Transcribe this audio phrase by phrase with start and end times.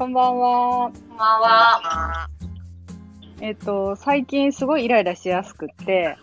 [0.00, 0.90] こんばんは。
[1.08, 2.30] こんばんは。
[3.42, 6.16] えっと、最近すごいイライラしやすくって、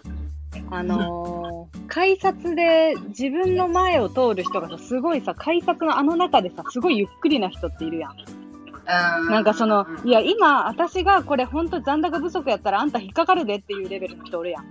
[0.72, 8.14] あのー改札で自分の前を通る人がさ、すごいさ、改札のあの中でさ、すごいゆっくりな人っているやん。
[8.14, 14.66] うんなんかその、いや、今、私がこれほんと残高不足やったらあんた引っかかるでっていうレベルの人おるやん。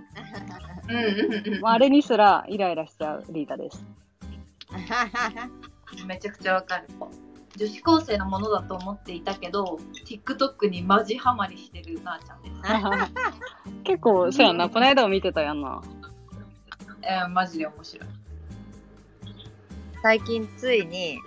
[0.89, 3.85] うんうんうんもうあれにすらイライラしちゃうリータです。
[6.05, 6.87] めちゃくちゃわかる。
[7.57, 13.13] 女子高生のものだと思っていたけど、TikTok にマジハマりしてるなーちゃんです。
[13.83, 14.69] 結構、そうやんな。
[14.69, 15.81] この間も見てたやんな。
[17.01, 18.09] えー、マジで面白い。
[20.03, 21.17] 最近ついに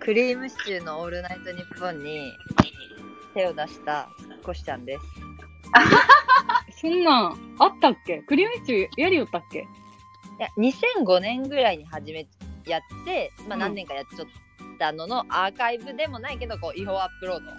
[0.00, 2.32] クリームシチューの「オールナイトニッポン」に
[3.34, 4.08] 手を出した
[4.42, 4.96] コシちゃんで
[6.72, 8.20] す そんなん、あったっけ？
[8.22, 9.58] クリームシチューやりよったっけ？
[9.60, 9.62] い
[10.38, 12.26] や2005年ぐらいに始め
[12.66, 14.26] やって、まあ、うん何年かやっちゃっ
[14.80, 17.50] たののアーカイブでもないけどこう違法アップロード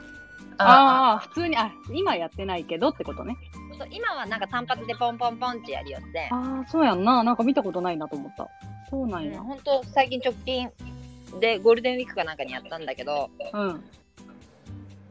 [0.57, 3.35] ああ、普通に、あ、今やってないけどってことね。
[3.77, 7.23] そう今はなんか単発でポンポンポンってやりよってああ、そうやんな。
[7.23, 8.47] なんか見たことないなと思った。
[8.89, 9.41] そうなんや。
[9.41, 10.69] 本当最近直近
[11.39, 13.83] でゴールデンウィークかなんかにやったんだけどうん。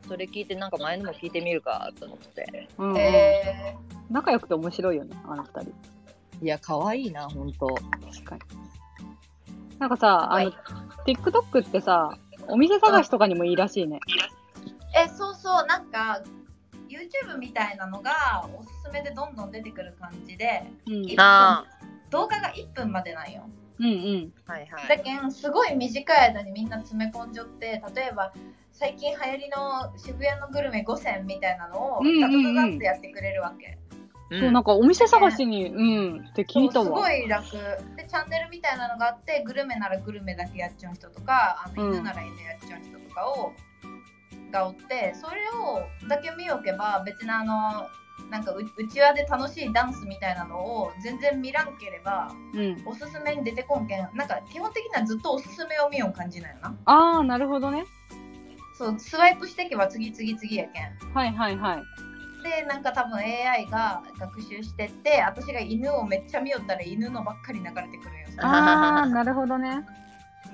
[0.07, 3.77] それ聞いてなんか前のも聞いてみるかと思ってうん、うんえ
[4.11, 5.73] 仲良くて面白いよね、あの二人。
[6.43, 8.41] いや可愛いな本当確かに。
[9.81, 10.53] なんかさ、あはの、
[11.07, 13.99] TikTok ってさ、お店探しとかにもいいらしいね。
[14.95, 16.23] ー、え、そうそう、なんか、
[16.87, 20.93] YouTube みたいなのがおすすめでどんどん出てくる感じで、うん。
[21.07, 23.49] 1あ分動画が1分までなんよ。
[23.79, 24.33] うんうん。
[24.45, 28.33] はいはいだけんすごい短い間にみんな詰め込んじゃって例えば
[28.73, 33.79] 最近流行りの渋谷のグルメ5選みたいなのをうんうんうんダダダダってやってくれるわけ、
[34.31, 35.81] そう、なんかお店探しに、う
[36.21, 37.09] ん、って聞いたわすご。
[37.09, 37.51] い楽
[37.97, 43.53] でチャンネルみたいなのがあってグルメならグルメだけやっちゃう人とかあのうん犬なら犬やっちゃう人とかを、
[44.53, 47.89] がおってそれをだけ見おけば別にあの
[48.31, 52.83] なんかううちわで楽しいダンスみたいなのを全然見らんければうん。
[52.87, 57.85] おすすめに出てこんけんなんか基本的にはずっとおすすめを見よう感じなんよなああ、なるほどね。
[58.77, 61.83] そうスワイプしていけば次次次やけんはいはいはい。
[62.43, 69.85] でなんか多分 AI が学習してって私が犬をめっちゃ見よったら犬のばっかり流れてくるんよああ、 なるほどね。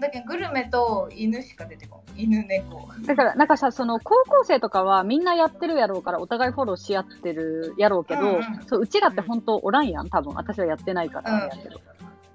[0.01, 10.35] だけどグルメと犬しか出てこん犬猫だから、なんかさ、その高校生とかはみんなやってるやろうから、お互いフォローし合ってるやろうけど、うんうんそううちらって本当おらんやん、多分。
[10.35, 11.79] 私はやってないから、あれやけど。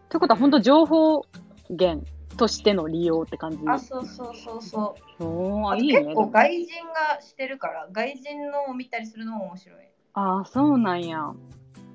[0.09, 1.25] ということは本当情報
[1.69, 2.06] 源
[2.38, 3.58] としての利用って感じ。
[3.68, 6.00] あそうそうそうそうあ、あといいね。
[6.02, 9.80] 結構外人がしてるから外人のを見たりするのも面白い
[10.14, 11.34] ああ、そうなんや。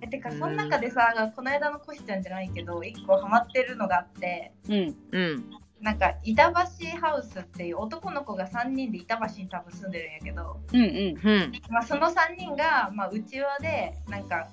[0.00, 4.94] えてかその中でさこの間のコシちゃんじゃないけど一個ハマってるのがあってうん。
[5.12, 5.44] うん
[5.80, 6.54] なんか板橋
[6.98, 10.86] ハウスっていう男の子が3人で板橋に多分住んでるんやけどうんうん。
[10.86, 14.48] うんまあ、その3人が、まあ、うちわでなんか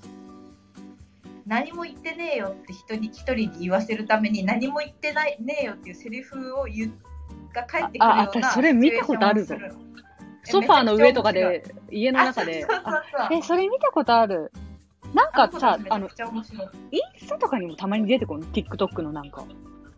[1.45, 6.93] 何も言ってねえよって一人一人に言わせるために何も言ってないねえよっていうセリフを言う
[7.53, 9.55] が返ってくるようああな私それ見たことあるぞ
[10.45, 12.65] ソファーの上とかえで、家の中で。
[13.31, 14.51] え、それ見たことある？
[15.13, 16.13] なんかさ、あのイン
[17.17, 19.13] スタとかにもたまに出てこる TikTok の？
[19.13, 19.45] なんか。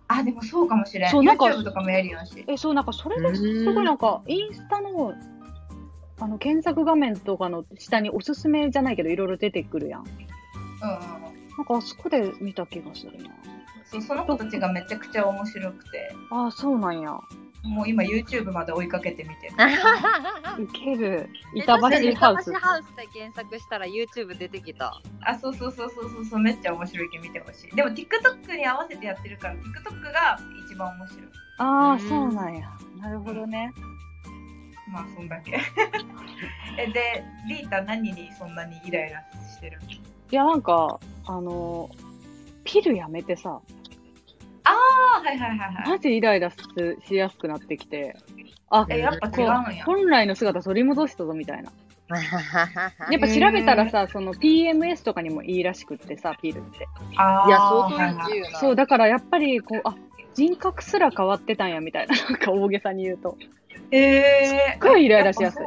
[0.07, 5.15] あでもそうかもしれんそうなんか YouTube とかもやるよしえ、そう、なんかそれですごいなんか、インスタの、
[6.19, 10.05] あの、検索画面とかの下におすすめじゃないけど、いろいろ出てくるやん。
[10.81, 13.29] うんうんうんなんかあそこで見た気がするな。
[13.85, 17.11] そうその子たちがめちゃくちゃ面白くてああ、そうなんや。
[17.63, 19.53] もう今 YouTube まで追いかけてみてる
[20.63, 21.29] ウケる。
[21.55, 21.81] 板橋
[22.15, 22.59] ハウス板。
[22.59, 25.01] 橋ハウスで検索したら YouTube 出てきた。
[25.21, 27.75] あ、そうそうそうそうそうそう、めっちゃ面白いけん見てほしい。
[27.75, 31.27] でも TikTok に合わせてやってるから、TikTok が一番面白い。
[31.57, 32.69] ああ、うんそうなんや。
[32.99, 33.71] なるほどね。
[34.91, 35.59] まあ、そんだけ。
[36.77, 39.79] えで、リータ何にそんなにイライラしてる
[40.35, 41.89] いや、なんか、あの、
[42.65, 43.61] ピルやめてさ、
[44.65, 44.75] あ
[45.17, 45.89] あ、はいはいはいはい。
[45.91, 46.57] マジイライラし
[47.07, 48.17] しやすくなってきて、
[48.69, 49.85] あ、え、やっぱ違うんや。
[49.85, 51.71] 本来の姿取り戻したぞみたいな。
[52.09, 56.85] やいっぱ調べたらさ、その PMS とかにもいいらしくってさ、ピルって。
[57.15, 58.59] あーや相当はいはいな。
[58.59, 59.95] そう、だからやっぱり、こう、あ、
[60.33, 63.37] 人格すら変わってたんやみたいな、なんか大げさに言うと。
[63.91, 65.65] えー、すっごいイライラしやすい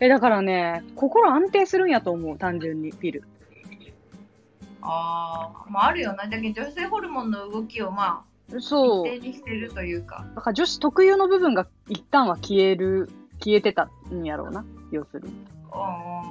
[0.00, 3.22] え、だからね、心安定するんやと思う、単純に、ピル。
[4.82, 6.26] ああ、まああるよな。
[6.26, 9.08] だけど女性ホルモンの動きをまあ、そう。
[9.08, 10.26] 一定にしてるというか。
[10.34, 15.34] だから女子特有の部分が一旦は消える、消えてたんやろうな、要するに。
[15.72, 16.22] あ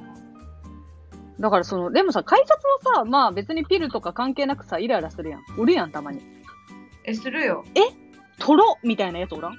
[1.40, 5.42] だからその、でもさ、改札はさ、まあ別にピルとか関係なくさ、イライラするやん。
[5.60, 6.22] おるやん、たまに。
[7.04, 7.64] え、するよ。
[8.40, 9.58] とろみたいなやつおらん？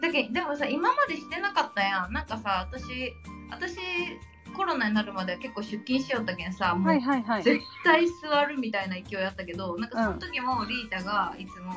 [0.00, 3.12] だけでもさ今までしてなかったやんなんかさ私
[3.50, 3.76] 私
[4.52, 7.42] コロナになるまでは結構出勤しよったけんさもう。
[7.42, 11.74] 絶対座るみたいな勢いあったけどなんかその時もリータがいつも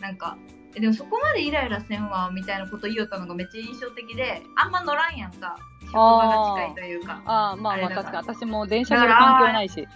[0.00, 0.38] なんか、
[0.76, 8.16] えでもそこまでイライラせんわみたいなこと言おったのがめっちゃ印象的であんま乗らんやんか職場が近いというかああ、まあまあ確かに。
[8.28, 9.88] 私も電車乗る環境ないし。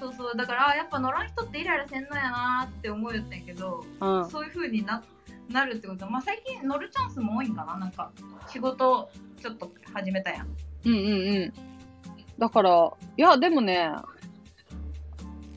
[0.00, 4.28] そうそうだからあやっぱ乗らん人ってイライラせんのやなって思うよったんやけど、うん。
[4.28, 5.04] そういう風にな
[5.50, 8.10] なるってことまあ最近乗るチャンスも多いんかななんか
[8.48, 9.10] 仕事
[9.40, 10.48] ちょっと始めたやん
[10.84, 11.52] うんうんうん。
[12.38, 13.90] だから、いや、でもね、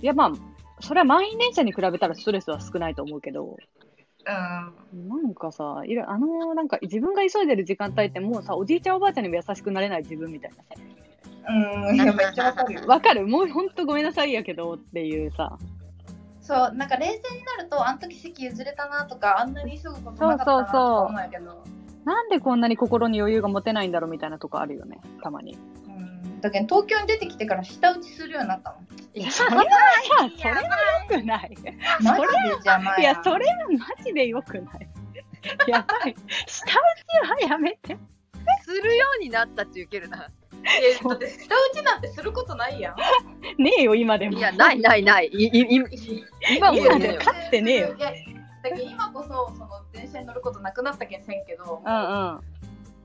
[0.02, 0.32] いやまあ、
[0.82, 3.58] それは満員電車に比べたらストレスは少ないと思うけど、
[4.28, 10.64] うんなんかさ、いろあの、なんか自分が急いでる時間帯ってもうさ、おじいちゃんおばあちゃんにも優しくなれない自分みたいなさ。
[11.48, 12.82] うん、いやめっちゃわかるよ。
[12.88, 15.58] わかるもうほんとごめんなさいやけどっていうさ。
[16.42, 21.64] そう、なんか冷静になると、あの時席譲れたなとか、あんなに急ぐことなかったなとか思うんやけど、
[22.06, 25.58] なんでこんなに心に余裕が持てないんだろうみたいなとこあるよね、たまに。
[25.88, 28.78] うん、だけど東京に出てきてから舌打ちするようになったの。
[29.16, 29.70] いや、それはさ、
[30.38, 30.62] それは
[31.10, 31.58] 良くない。
[32.02, 33.54] マジでじゃないいや、それは
[33.98, 34.90] マジで良くない。
[35.68, 36.16] やばい。
[36.46, 36.74] 下打
[37.40, 37.98] ちはやめて。
[38.64, 40.18] するようになったって言うけるな。
[40.18, 42.96] いやだって舌打ちなんてすることないやん。
[43.62, 44.38] ねえよ、今でも。
[44.38, 45.30] いや、ないないない。
[45.32, 45.84] いいい
[46.58, 47.96] 今もねもかつてねえよ
[48.70, 51.98] だけど今こそその電車に乗ることなくなったけんせんけど、うんう
[52.38, 52.40] ん。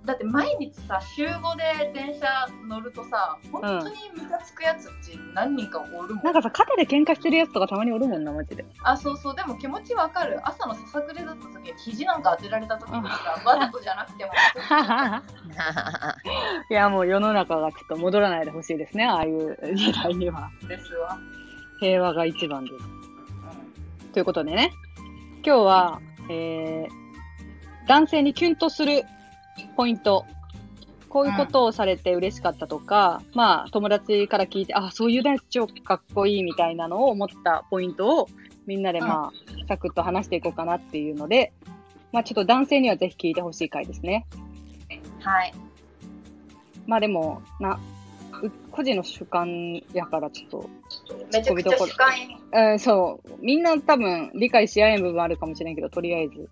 [0.07, 8.65] だって毎日さ週5で電車乗るとさ本当にムカつくやつって何人かおるもん、なんかさ、肩で喧嘩してるやつとかたまにおるもんな、マジで。
[8.83, 14.33] あそうそうでも気持ちわかる朝のささくれだった時肘なんか当てられた時にさ わざとじゃなくても
[16.71, 20.51] いや、もう世の中がちょっと戻らないでほしいですね、ああいう時代には。
[20.67, 21.19] ですわ、
[21.79, 22.77] 平和が一番です。
[24.13, 24.73] ということでね、
[25.45, 29.05] 今日は、えー、男性にキュンとする
[29.77, 30.27] ポイント。
[31.09, 38.29] こういうことをされて嬉しかったとか、まあ、友達から聞いて、あ、そういう男子超かっこいいみたいなのを思ったポイントを、
[38.65, 41.53] みんなでまあ、サクッと話していこうかなっていうので、
[42.13, 44.25] まあ、ちょっと男性にはぜひ聞いてほしい回ですね。
[45.19, 45.53] はい
[46.87, 47.79] まあでも、な、う
[48.71, 50.71] 個人の主観やからちょっと、
[51.33, 52.15] めちゃくちゃ主観
[52.53, 56.39] えーそう、みんな多分理解し合えん部分あるかもしれんけど、とりあえず。
[56.39, 56.49] うん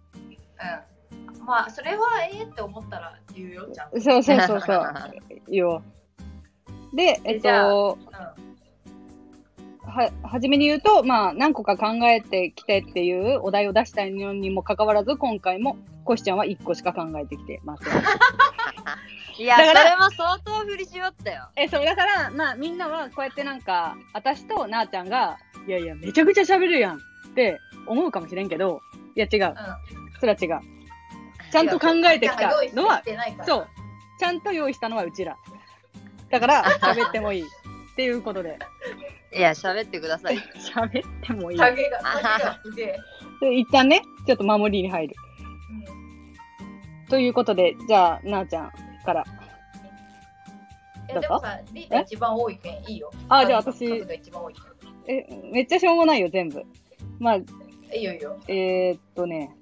[1.44, 4.84] まあそれはええって思ったら言うよちゃんと、そうそうそうそう。
[5.48, 5.82] よ。
[6.92, 7.98] で、えっじゃと、
[9.88, 17.92] は、はじめに言うと、まあ、何個か考えてきてっていうお題を出したいのにもかかわらず、今回も、コシちゃんは1個しか考えてきてません。
[19.38, 21.48] いや、だからそれも相当振り絞ったよ。
[21.56, 27.00] え、そう、だから、まあ、みんなはこうやってなんか、私となーちゃんが、いやいや、めちゃくちゃ喋るやんっ
[27.34, 28.80] て思うかもしれんけど、
[29.14, 29.54] いや違う。
[30.18, 30.60] それは違う。
[31.52, 33.02] ちゃんと考えてきたのは、
[33.46, 33.68] そう。
[34.18, 35.36] ちゃんと用意したのはうちら。
[36.30, 37.42] だから、喋ってもいい。
[37.42, 37.46] っ
[37.96, 38.58] ていうことで、
[39.34, 40.36] いや、喋ってください。
[40.72, 41.58] 喋ってもいい。
[41.58, 42.98] 影が影がすげえ、
[43.40, 45.16] で一旦ね、ちょっと守りに入る。
[47.08, 48.72] ということで、じゃあ、なーちゃん
[49.08, 49.24] から。
[51.08, 54.54] えでもさリーダー一番多いけんいいよあじゃあ私数が一番多い
[55.06, 56.62] え、めっちゃしょうもないよ、全部。
[57.18, 57.44] まあ、い
[57.94, 59.56] いよいいよえー、っとね。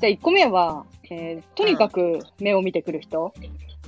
[0.00, 3.32] じゃあ、1個目は、えー、とにかく目を見てくる人。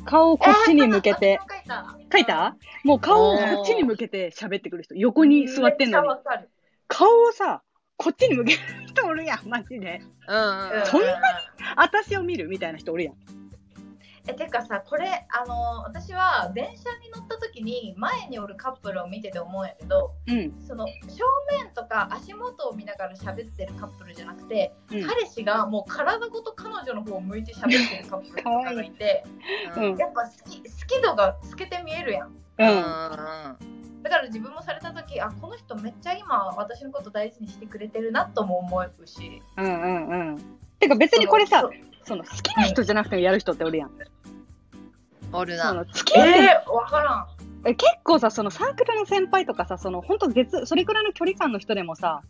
[0.05, 2.57] 顔をこっちに向けて、書いた書いた？
[2.85, 4.95] もう顔をこっちに向けて喋ってくる人。
[4.95, 6.09] 横に座ってんのに
[6.87, 7.63] 顔をさ、
[7.97, 10.01] こっちに向ける人おるやん、マジで。
[10.29, 10.87] うんうん。
[10.87, 11.15] そんなに
[11.77, 12.47] 私を見る？
[12.47, 13.42] みたいな人おるやん。
[14.27, 20.53] えてかさこれあの私は電車に乗った時に前におるカップルを見てて思うんやけどうん。
[20.65, 29.25] その正面とか足元を見ながら喋ってるカップルじゃなくて、うん彼氏がもう体ごと彼女の方を向いて喋ってるカップルとかがいて
[29.77, 32.33] うんやっぱ好き好き度が透けて見えるやんう。
[32.59, 34.03] うんん。
[34.03, 40.39] だから自分もされた時あこの人めっちゃ今私のこと大事にしてくれてるなとも思うしうんうんうん。
[40.79, 41.73] てか別にこれさその、
[42.05, 43.91] その好きな人じゃなくてもやる人っておるやん。
[45.33, 45.69] おるな。
[45.69, 47.27] その好きな人えー、分からん。
[47.65, 52.23] え結構さ、そのサークルの先輩とかさ、その本当別、それくらいの距離感の人でもさ、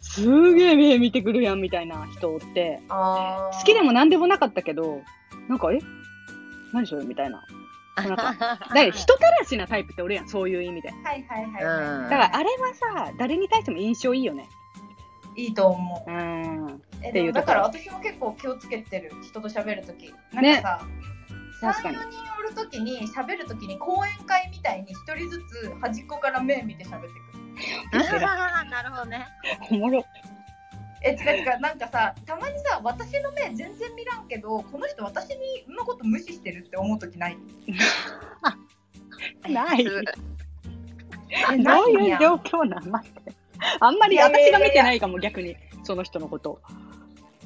[0.00, 5.02] すげえ目見てくるやんみたいな人って、あ好きでも何でもなかったけど、
[5.48, 5.78] なんか、え？
[6.72, 7.44] 何それみたいな。
[7.96, 10.88] なんか、 だから人たらしなタイプっておるやん、そういう意味で。
[10.88, 12.02] はいはいはい、うん。
[12.04, 14.48] はだからあれはさ、誰に対しても印象いいよね。
[15.36, 16.10] い、いいと思う。
[16.10, 16.82] うん。
[17.02, 19.12] えっていうだから私も結構気をつけてる。
[19.22, 20.12] 人と喋るとき。
[20.32, 20.80] なんかさ、
[21.60, 28.20] 確かに34人おるときに喋るときに講演会みたいに一人ずつ端っこから目見て喋ってくる
[28.70, 29.26] なるほどね。
[29.70, 30.04] おもろ。
[31.02, 37.38] え違う違うなんかさたまにさ私の目全然見らんけどこの人私にのこと無視してるって思う時ない？
[39.48, 39.84] ない。
[39.84, 40.04] す
[41.52, 42.88] えどういう状況なん？
[42.88, 43.32] 待って。
[43.80, 46.60] あんまり私が見てないかも、逆に、その人のこと。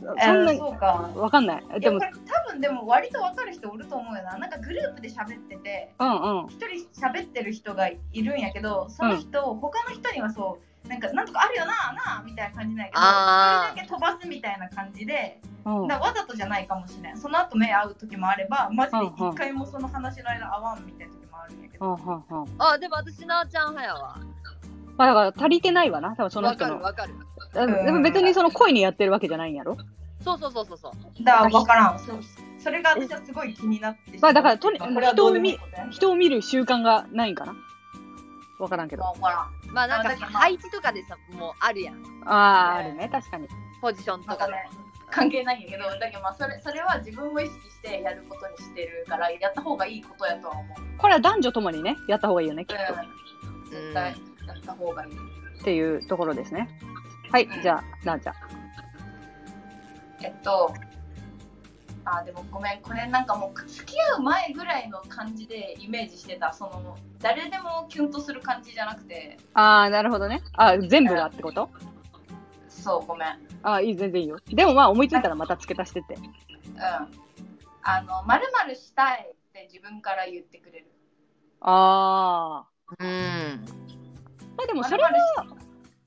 [0.04, 0.44] そん。
[0.44, 1.10] なえそうか。
[1.14, 1.80] わかんない。
[1.80, 2.00] でも。
[2.00, 4.38] 多分でも割と分かる人おると思うよな。
[4.38, 6.48] なんかグループで喋っててうんうん。
[6.48, 13.80] 一人喋ってる人がいるんやけどその人、他の人にはそうなんかなんとかあるよななあみたいな感じなんやけどあー。
[13.80, 15.86] 一人だけ飛ばすみたいな感じでうん。
[15.88, 22.54] わざとじゃないかもしれないその後目合う時もあればマジで一回もその話の間合わんみたいな時もあるんやけど、うんうんうん。
[22.58, 24.18] あ、でも私、なーちゃん派やわ。
[24.96, 26.74] まあだから足りてないわな、多分そのわ人の。
[26.74, 27.84] かるわかる。
[27.84, 29.76] でも別にその恋にやってるわけじゃないんやろ。
[30.22, 31.24] そうそうそうそうそう。
[31.24, 31.98] だから分からん。
[31.98, 32.20] そう
[32.58, 34.12] それが私はすごい気になって。
[34.12, 37.54] しまうまあだからとにまあこれはどうでもいいことや人を見る習慣がないんかな
[38.58, 39.02] わからんけど。
[39.02, 39.36] まあ分から
[39.70, 39.74] ん。
[39.74, 41.96] まあなんか配置とかでさ、もうあるやん。
[42.24, 43.48] ああ、あるね、確かに。
[43.80, 44.70] ポジションとかね
[45.10, 52.94] 関係ないんやけどだけどまあそれそれは自分を意識してやることにしてるからやった方がいいことやとは思う、これは男女ともにね、やった方がいいよね、きっと。
[52.94, 54.14] うん、絶対
[54.46, 55.12] やった方がいい
[55.60, 56.68] っていうところですね。
[57.30, 58.34] はい、じゃあ、なあちゃん。
[60.22, 60.72] えっと
[62.06, 70.42] あでもごめんこれなんかもう付き合う前ぐらいの感じでイメージしてたその誰でもキュンとする感じじゃなくてああ、なるほどね。
[70.52, 71.70] あー全部がってこと？
[72.68, 74.38] そうごめんうんああ、いい、全然いいよ。
[74.46, 76.18] でもまあ、思いついたらまた付け足してって。
[77.82, 80.86] あのまるしたいって自分から言ってくれる
[81.60, 82.94] ああ。
[82.98, 83.64] うん。
[84.56, 85.10] まあでも、それは、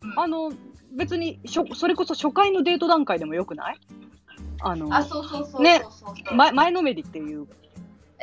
[0.01, 0.51] うんあの、
[0.91, 3.79] 別にしょ、それこそ初回のデート段階でもよくない？
[4.61, 5.81] あの、あそうそうそうそうね
[6.33, 7.47] 前前のめりっていう。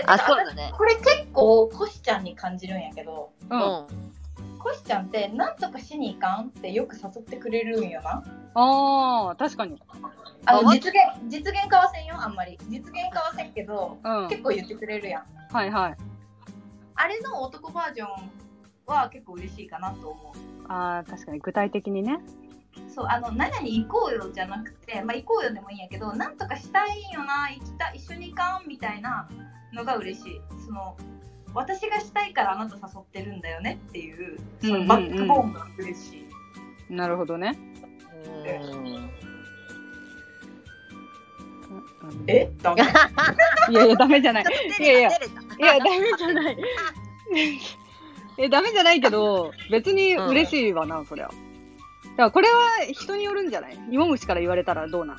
[0.07, 0.73] あ、そうだね。
[0.77, 3.55] これ結構コシちゃんに感じるんやけどう。
[3.55, 3.87] うんん。
[4.59, 9.81] コシちゃんってなんとかしに行かんってよく誘ってくれるんよなああ、確かに。
[10.47, 10.95] あのあ実現
[11.29, 14.29] 実現化はせんよあんまり実現化はせんけどうん。
[14.29, 15.97] 結構言ってくれるやんはいはい。
[16.97, 18.09] あれの男バージョン
[18.87, 20.73] は結構嬉しいかなと思う。
[20.73, 22.19] ああ、確かに具体的にね。
[22.89, 29.29] そうあの何々行こうよじゃなくてまあ行こうよでもいいんやけどなんとかしたいんよな行きたい一緒に行かんみたいな
[29.73, 30.41] のが嬉しい。
[30.67, 30.97] その
[31.55, 36.27] 私がしたいからあなた誘ってるんだよねっていうそのバックボーンが嬉し
[36.91, 37.57] い、なるほどね。
[38.27, 39.11] うんうん。
[42.27, 42.51] え？
[42.61, 42.83] ダメ？
[43.71, 44.45] いやいや、ダメじゃない。
[44.81, 45.13] いやいやい
[45.61, 46.57] や、ダメじゃない。
[48.39, 51.27] え、ダメじゃないけど、別に嬉しいわな、そりゃ。
[51.27, 51.37] だか
[52.17, 52.55] らこれは
[52.93, 53.79] 人によるんじゃない？
[53.91, 55.17] 芋虫から言われたらどうなん？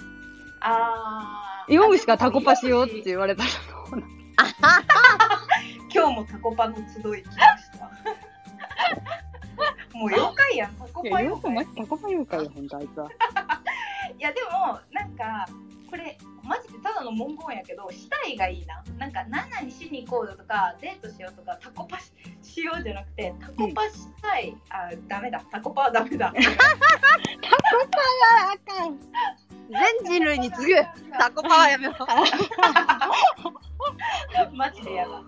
[0.62, 1.74] あー。
[1.74, 3.50] 芋虫がタコパしようって言われたら
[3.89, 4.10] どうなん？
[5.93, 7.89] 今日もタコパの集い来ました。
[9.98, 13.10] もう妖怪やんタコいや、よくパ妖怪マジタコパ妖怪よ、ほんとあいつは。
[14.17, 15.45] いやでもなんか
[15.89, 18.84] これマジでただの文言やけどしたいがいいな。
[18.98, 22.12] なんか何々しに行こうよとかデートしようとかタコパし
[22.43, 25.43] しようじゃなくてタコパしたい、あダメだ。
[25.51, 26.27] タコパはダメだ。
[26.27, 26.31] あ
[28.72, 29.00] かん。
[29.69, 30.79] 全人類に次ぐ。
[31.17, 31.95] タコパはやめよう。
[34.55, 35.24] マジでやだ。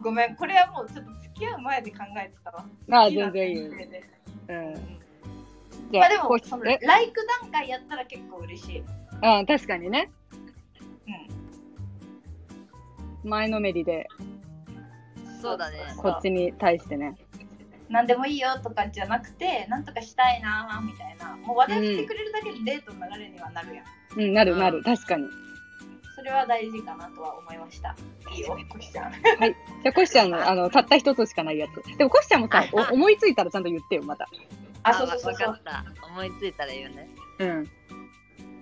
[0.00, 0.34] ごめん。
[0.36, 2.64] これはもうちょっと付き合う前で考えてたわ。
[2.90, 3.72] ああ、全然いいうん。
[5.90, 6.78] じまあでもそのえ？
[6.82, 8.84] ライク段階やったら結構嬉しい
[9.22, 10.10] あ確かにね。
[13.24, 14.08] う前のめりで、
[15.42, 15.78] そうだね。
[15.98, 17.08] こっちに対してね。
[17.08, 17.16] ん
[17.90, 23.84] 何でもいいよとかじゃなくてなんとかしたいなみたいなもう話題振ってくれるだけでデートの流れにはなるやん
[24.16, 24.82] うん、なるなる。
[24.82, 25.24] 確かに。
[26.16, 27.96] それは大事かなとは思いました。
[28.34, 29.12] いいよ、コシちゃん。
[29.12, 31.96] じゃあ、コシちゃんの、あの、たった一つしかないやつ。
[31.96, 34.28] でも、コシちゃんもさ、お思いついたらちゃんと言ってよ、また。
[34.82, 35.60] あ、そうそうそうそうわか。
[35.60, 36.06] った。
[36.06, 37.08] 思いついたら言うね。
[37.38, 37.64] うん。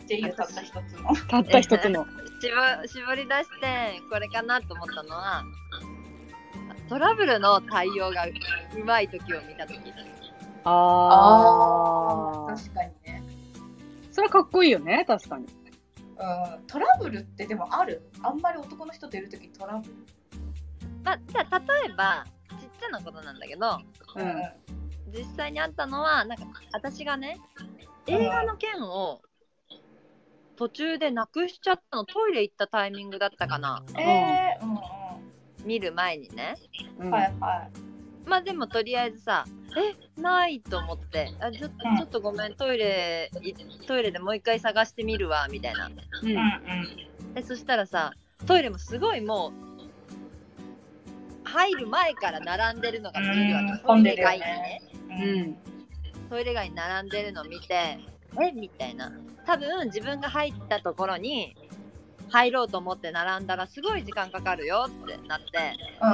[0.06, 1.14] じゃあいいよ、たった一つの。
[1.28, 2.06] たった一つの。
[2.40, 2.54] 絞
[2.86, 5.42] 絞り出してこれかなと思ったのは
[6.88, 9.80] トラブルの対応がうまい時を見た時
[10.62, 12.54] ああ。
[12.54, 13.22] 確かにね。
[14.12, 15.46] それはかっこいいよね、確かに。
[15.46, 18.08] うん、トラブルってでもある？
[18.22, 19.94] あんまり男の人といるときトラブル？
[21.04, 23.80] まあ、じゃあ例えばちっちゃなことなんだけど
[24.16, 24.42] うん
[25.08, 27.38] 実際にあったのはなんか私がね
[28.06, 29.20] 映画の件を
[30.56, 34.78] 途中でなくしちゃったのトイレ行ったタイミングだったかなえー、うん
[35.64, 36.56] 見る前にね
[36.98, 37.06] うん。
[37.06, 37.68] うんはいは
[38.26, 38.28] い。
[38.28, 39.44] まあでもとりあえずさ
[39.76, 43.54] えないと思ってあちょっとうんちょっとごめんトイレい
[43.86, 45.90] トイレでもう一回探してみるわみたいなう
[46.26, 47.34] んうんうん。
[47.34, 48.12] でそしたらさ
[48.46, 49.67] トイレもすごいもう
[51.48, 57.98] 入る前から並んでるのが見えるわうんけト混んでるよイレ街にねねうんトイレ街に並んでるの見て
[58.40, 58.52] え？
[58.52, 59.10] みたいな。
[59.46, 61.56] 多分自分が入ったところに
[62.28, 65.46] 入ろうと思って並んだらすごい時間かかるよってなって。
[66.02, 66.12] うん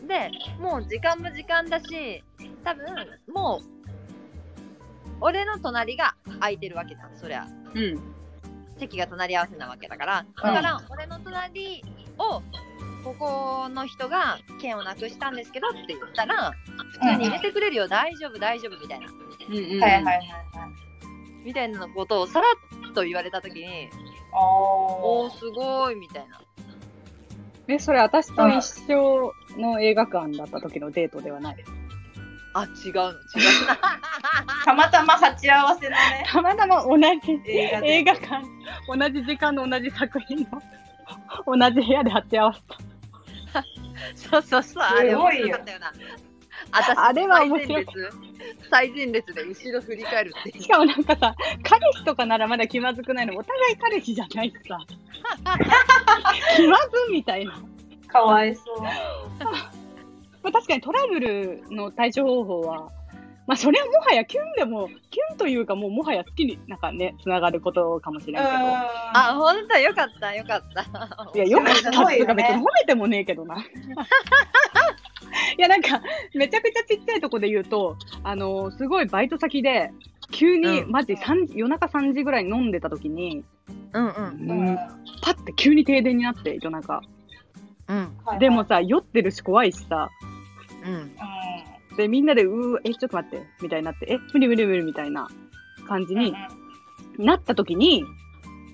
[0.00, 0.08] うん。
[0.08, 2.24] で、もう時間も時間だし、
[2.64, 2.84] 多分
[3.32, 3.64] もう、
[5.20, 7.46] 俺の隣が空いてるわけじゃん、そりゃ。
[7.74, 8.00] うん。
[8.78, 10.26] 席が隣り合わせなわけだから。
[10.34, 11.84] だから、俺の隣
[12.18, 12.42] を、
[13.04, 16.52] ここの人が券をなくしたんですけどって言ったら、
[16.92, 19.06] 普通に入れてくれるよ、大丈夫、大丈夫みたいな。
[19.08, 19.82] うんうん。
[19.82, 20.26] はいはいはいはい。
[21.44, 22.46] みたいなことをさら
[22.90, 23.88] っと言われたときに、
[24.32, 26.40] おおー、すごいみたいな。
[27.68, 31.56] え、それ私と一緒の映画館だった時のデートではない？
[32.54, 33.16] あ、違うの、違う
[34.64, 37.86] たまたま鉢合わせのね、たまたま同じ映画で。
[37.88, 38.44] 映画館、
[38.86, 40.62] 同じ時間の同じ作品の
[41.46, 42.91] 同じ部屋で鉢合わせた。
[43.54, 43.64] の。
[44.14, 45.92] そうそうそう、あれ面白かったよな。
[46.70, 48.10] 私、あれは面白最前列、
[48.70, 54.78] 最前列で後ろ振り返るっていう しかもなんかさ、彼氏とかならまだ気まずくないの、お互い彼氏じゃないしさ。
[56.56, 57.54] 気まずみたいな。
[58.08, 58.82] かわいそう。
[58.82, 58.90] ま
[60.50, 62.90] あ、確かにトラブルの対処方法は、
[63.52, 68.48] まあそれはもはやキュンでも、キュンというかもうもはや好きになんかね、つながることかもしれんけど。
[68.48, 70.80] あ、あ、ほんとよかった、よかった。
[71.34, 73.56] いや、よかったっていうか別に褒めてもねえけどな。
[73.60, 73.64] い
[75.58, 76.00] や、なんか、
[76.34, 79.90] めちゃくちゃちっちゃいとこで言うと、あのすごいバイト先で、
[80.30, 83.44] 急に、うんマジ3時、夜中3時ぐらいに飲んでた時に、
[83.92, 84.50] うんうん。
[84.50, 84.78] うん
[85.20, 87.02] パッて急に停電になって、夜中。
[87.86, 88.38] うん。
[88.38, 90.08] でも、さ、酔ってるし怖いしさ、
[90.86, 91.12] うん。
[91.96, 95.28] で、みんなで、うー、え、ちょっと待って、みたいになって、え、無理無理無理みたいな
[95.86, 96.34] 感じに
[97.18, 98.04] なった時に、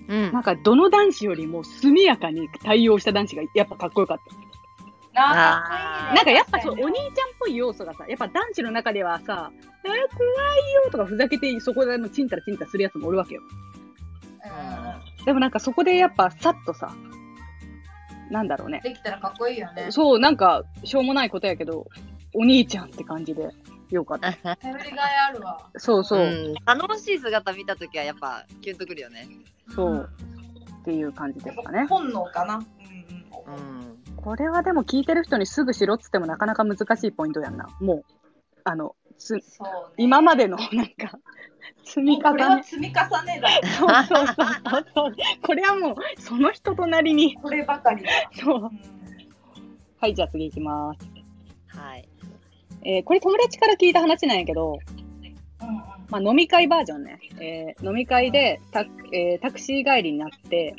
[0.07, 4.49] うんなんか、どの男子よりも速やかに対応した男子がやっぱかっこよかった。
[5.21, 7.13] あなんかやっぱそう、お兄ちゃんっん。
[7.39, 9.51] ぽい要素がさ、やっぱ男子の中ではさ、
[9.83, 13.41] えー、怖いよとかふざけて、そこでもうチンタラチンタラするやつもおるわけよ。
[15.25, 16.95] でもなんかそこでやっぱさっとさ、
[18.31, 18.81] なんだろうね。
[18.83, 19.87] できたらかっこいいよね。
[19.91, 21.87] そう、なんか、しょうもないことやけど、
[22.33, 23.49] お兄ちゃんって感じで、
[23.89, 24.55] よかった。
[24.57, 25.69] 頼りがいあるわ。
[25.77, 29.27] そうそう、うん楽しい姿見たときはやっぱキュンとくるよね。
[29.73, 30.09] そう、
[30.81, 31.85] っていう感じですかね。
[31.89, 32.55] 本能かな。
[32.55, 33.79] うんううん。
[33.81, 33.97] ん。
[34.15, 37.67] これはでも聞いてる人にすぐしろっつってもなかなか難しいポイントやんな。
[37.79, 38.05] もう、
[38.63, 39.73] あの、つそうね。
[39.97, 41.19] 今までのなんか、
[41.83, 42.63] 積みこれは重ね。
[42.63, 43.49] 積み重ねだ。
[43.77, 44.33] そうそうそ
[44.79, 45.15] うそう。
[45.41, 47.35] これはもう、その人となりに。
[47.35, 48.09] こればかりだ。
[48.33, 48.65] そうう。
[48.65, 48.81] ん
[49.99, 50.99] はい、じゃあ次行きます。
[51.77, 52.08] はい。
[52.83, 54.79] えーこれ友達から聞いた話なんやけど、
[56.09, 57.19] まあ、飲み会バージョンね。
[57.39, 60.75] えー飲み会でタ,、えータクシー帰りになって、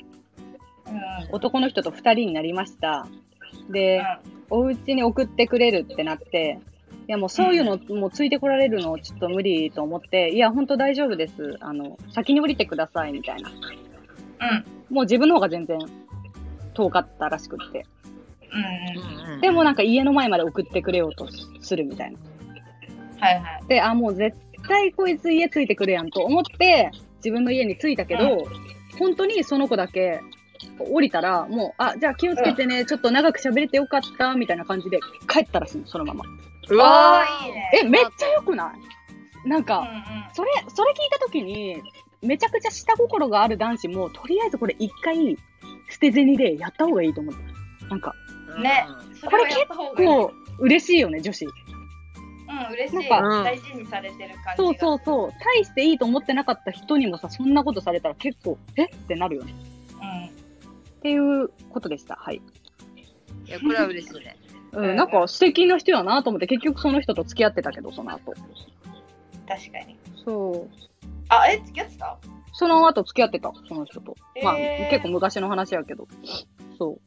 [0.87, 1.01] うん
[1.33, 3.07] 男の人と2人になりました。
[3.71, 4.03] で、
[4.49, 6.59] お家に送ってくれるってなって、
[7.09, 11.57] いやもうそういうの、もうついてこられるのちょっと無理と思って、いや、ほんと大丈夫です。
[11.61, 13.51] あの、先に降りてください、みたいな。
[13.51, 15.79] うんもう自分の方が全然
[16.75, 17.87] 遠かったらしくって。
[18.53, 21.27] うんうんでもなんか家の前まで送ってくれようと
[21.61, 22.19] するみたいな。
[23.21, 23.67] はいはい。
[23.69, 24.37] で、あ、もう絶
[24.69, 28.47] 対こいつ家着いてくるやんと思って、自分の家に着いたけど、
[28.99, 30.21] 本当にその子だけ
[30.79, 36.25] 降りたら、もう、あ、じゃあ気をつけてね、ちょっと長く喋れてよかった、みたいな感じで帰ったらしいの、そのまま。
[36.69, 38.75] うわーーいいねえ、めっちゃ良くな
[39.45, 39.49] い？
[39.49, 39.89] なんうんか、
[40.35, 41.81] それ、それ聞いたときに、
[42.21, 45.39] めちゃくちゃ下心がある男子も、とりあえずこれ一回、
[45.91, 47.41] 捨て銭でやった方がいいと思って。
[47.89, 48.15] なんか、
[48.57, 48.87] うんね。
[49.21, 51.45] そこれはやった方がいいこう、嬉しいよね、女子。
[51.45, 51.53] うん、
[52.73, 53.09] 嬉しい。
[53.09, 54.57] なんか大事にされてる感じが。
[54.57, 55.33] そうそうそう。
[55.57, 58.85] 大していいと思ってなかった人にもさ、そんなことされたら結構、え？
[58.85, 59.55] ってなるよね。
[60.01, 60.27] うん。
[60.27, 60.31] っ
[61.03, 62.17] ていうことでした。
[62.17, 62.37] はい。
[63.47, 64.37] いや、これは嬉しいね。
[64.73, 68.33] うん、なんか素敵な人やなと思って、結局その人と付き合ってたけど、その後。
[69.49, 69.97] 確かに。
[70.25, 70.71] そう。
[71.29, 72.19] あ、え、付き合ってた？
[72.53, 74.17] その後付き合ってた、その人と。
[74.43, 76.07] まあ、えー結構昔の話やけど。
[76.79, 77.01] そう。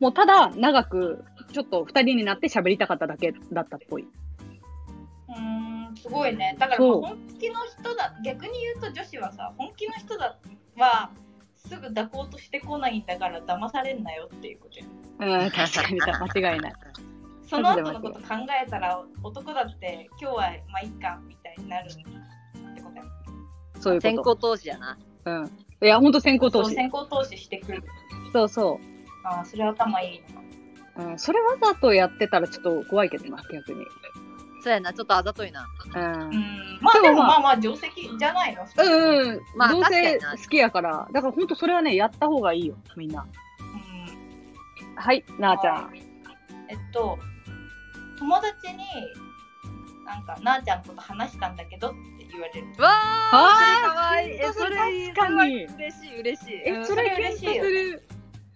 [0.00, 4.02] もうただ、長く、ちょっと二人になって喋りたかっただけだったっぽい。
[4.02, 6.56] うーん、すごいね。
[6.58, 10.36] だから本気の人だ、逆に言うと女子はさ、本気の人だ
[10.76, 11.10] は、
[11.56, 14.86] すぐ抱こうとしてこないんだから騙されんなよっていうことよ。
[15.20, 16.72] うん、確かに間違いない。
[17.48, 20.34] その後のこと考えたら、男だって今日は
[20.68, 22.02] まあいいかみたいになるって
[22.82, 23.04] ことや。
[23.80, 24.30] そういう先こと。
[24.34, 24.98] 行投資やな。
[25.26, 25.46] うん。
[25.82, 26.70] いや、ほんと先行投資。
[26.70, 27.84] そう先行投資してくる。
[28.32, 28.80] そうそ
[29.24, 30.22] ああ、それ頭いい
[30.96, 31.04] な。
[31.06, 31.10] う。
[31.10, 31.18] うん。
[31.18, 33.84] それわざとやってたらちょっと怖いけどな、逆に。
[34.62, 35.66] そうやな、ちょっとあざといな。
[35.94, 36.28] うんう。
[36.30, 37.82] ん、まあでもまあまあまあ定石
[38.18, 38.62] じゃないの？
[38.62, 39.40] うんうん。
[39.56, 41.08] まあどうせ確かにな好きやから。
[41.12, 43.26] だからほんとそれはね、やった方がいいよ、みんな。
[43.60, 45.90] うんはい、なあちゃん。
[46.68, 47.18] えっと、
[48.18, 48.84] 友達に、
[50.06, 52.66] なんか、なあちゃんのこと話したんだけどって言われる。
[52.78, 52.88] わ
[53.32, 55.64] あー、それかかに。
[55.66, 56.62] 嬉しい嬉しい。
[56.64, 58.02] え、うんそれ嬉しいよする。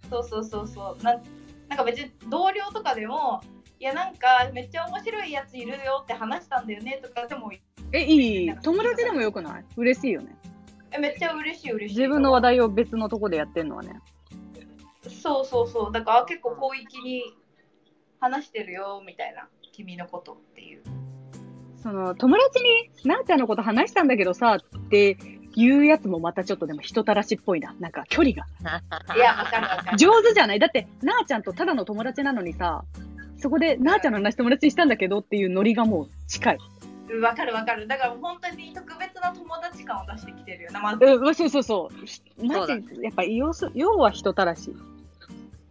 [0.09, 1.23] そうそうそうそうなん
[1.67, 3.41] なんか別に同僚とかでも
[3.79, 7.51] いやなんかめっちゃ面白いやついるよって話したんだよねとかでも
[7.91, 8.53] え、いい。
[8.61, 9.65] 友達でもよくない？
[9.77, 10.35] 嬉しいよね。
[10.91, 13.99] えめっちゃ嬉しい嬉しい自分の話題を別のとこでやってんのはね。
[15.07, 17.23] そうそうそうだから結構広域に
[18.19, 20.83] 話してるよみたいな君のことっていう
[21.81, 25.17] その、友達に、なあちゃんのこと話したんだけどさ、って
[25.55, 27.75] 言うやつもまたちょっとでも人たらしっぽいな。
[27.79, 28.45] なんか距離が。
[29.15, 30.59] いやわかるわかる上手じゃない？
[30.59, 32.83] だって、なあちゃんとただの友達なのにさ、
[33.37, 36.57] そこで、なあちゃんの話友達にしたんだけどっていうノリがもう近い。
[37.09, 42.05] うんわかるわかるだから本当に特別な友達感を出してきてるよなまずうん、そうそうそう。
[42.05, 44.71] ひマそうだジ、やっぱ要す、要は人たらし。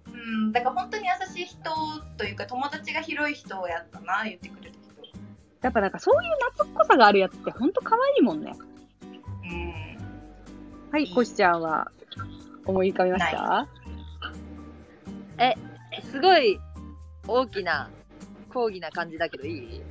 [0.09, 1.61] うんだから本当に優しい人
[2.17, 4.89] というか友達が広い人やったな言ってくれる人
[5.63, 8.53] やっぱなんかそういう夏っぽさがあるやつってほんと可愛いもんね。
[9.51, 9.75] うん
[10.91, 11.91] はい、コシちゃんは
[12.65, 13.67] 思い浮かびました？
[16.11, 16.59] すごい
[17.27, 17.91] 大きな
[18.53, 19.83] 講義な感じだけどいい？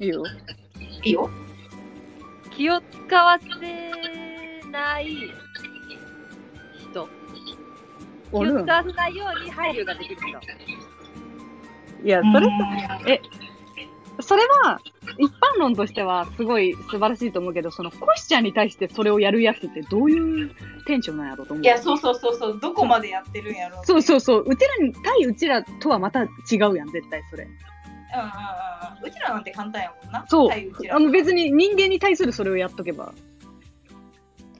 [0.00, 0.24] いいよ。
[1.04, 1.30] いいよ
[2.50, 3.46] 気を使わせ
[4.70, 5.06] ない
[6.78, 7.08] 人。
[8.30, 10.28] 気を使わせないように配慮ができる人。
[12.04, 12.52] いや、それうん
[14.20, 14.80] それは、
[15.18, 20.50] 一般論としてはすごい素晴らしいと思うけど、そのコシちゃんに対してそれをやるやつってどういう
[20.86, 21.64] テンションなんやろうと思う。
[21.64, 24.44] いやそうそうそうそうどこまでやってるんやろうそうそうそう。
[24.46, 26.28] うちらに、対うちらとはまた違
[26.70, 27.44] うやん、絶対それ。
[27.44, 28.72] うんうんうん
[29.04, 30.48] うちらなんて簡単やもんなそう。
[30.48, 33.12] 対うあの別に人間に対するそれをやっとけば。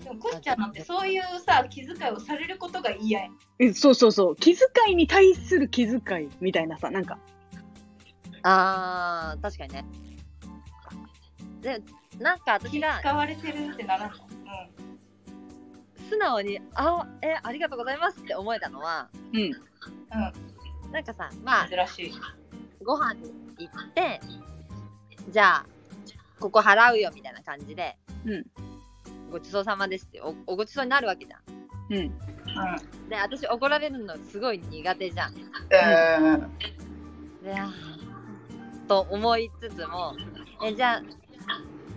[0.03, 4.37] でもコシちゃんなんてそういうさ気遣いをされることが嫌やんえそうそうそう。
[4.37, 7.19] 気遣いに対する気遣いみたいなさ、なんか。
[8.43, 9.85] あー、確かにね。
[11.61, 11.83] で、
[12.19, 14.17] なんか私気が使われてるってならんの？
[16.11, 19.41] 素直に、あ、え、ありがとうございますって思えたのは、うん。
[19.41, 19.53] うん
[20.93, 22.13] なんかさ、まあ、珍しい
[22.85, 24.21] ご飯に行って、
[25.31, 25.67] じゃあ、
[26.39, 28.45] ここ払うよみたいな感じで、うん
[29.31, 31.41] ごちそうさまですっておおごちそうになるわけじゃん。
[31.91, 31.97] うん。
[31.97, 32.11] うん
[33.09, 35.35] で、私怒られるのすごい苦手じゃん。
[35.35, 35.49] で、うん
[36.35, 38.02] あー
[38.93, 40.15] と思いつつも、
[40.63, 41.03] え、じゃあ、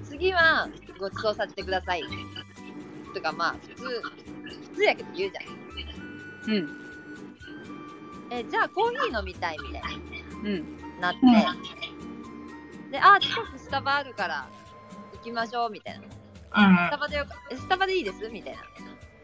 [0.06, 2.04] 次はごちそうさせてください。
[3.14, 6.56] とか、まあ、普通、普通やけど言うじゃん。
[6.56, 6.70] うん。
[8.32, 9.82] え、じゃあコーヒー飲みたいみたい
[10.46, 10.78] うん。
[11.02, 11.20] ななって、
[12.92, 14.48] で、あ、近くスタバあるから
[15.16, 16.06] 行きましょうみたいな。
[16.88, 18.30] スタバでよえスタバでいいです？
[18.30, 18.56] みたい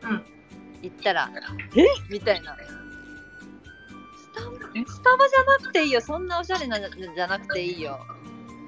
[0.02, 0.10] な。
[0.10, 0.26] うん。
[0.82, 1.30] 行ったら、
[1.78, 1.86] え？
[2.10, 2.58] みたいな。
[4.34, 4.86] スタバえ？
[4.86, 6.02] スタバじゃなくていいよ。
[6.02, 8.00] そんなおしゃれなじゃなくていいよ。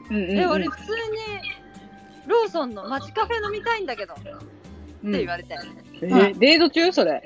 [0.10, 0.16] うん。
[0.16, 0.38] うん。
[0.38, 0.90] え、俺普通に
[2.28, 4.32] ローソンの街カフェ飲みたいんだけど、って
[5.04, 5.58] うん、言われて。
[6.02, 7.22] えー、デート中それ？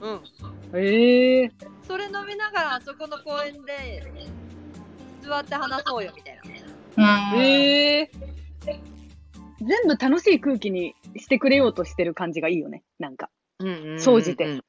[0.00, 0.20] うん。
[0.74, 1.52] ええー。
[1.86, 4.02] それ飲みながらあそこの公園で
[5.22, 6.36] 座って話そうよみたい
[6.96, 7.32] な。
[7.34, 8.10] うんええ
[9.64, 12.82] 全部楽しい空気にしてくれようとしてる感じがいいよね。
[12.98, 13.30] なんか。
[13.98, 14.60] 総じて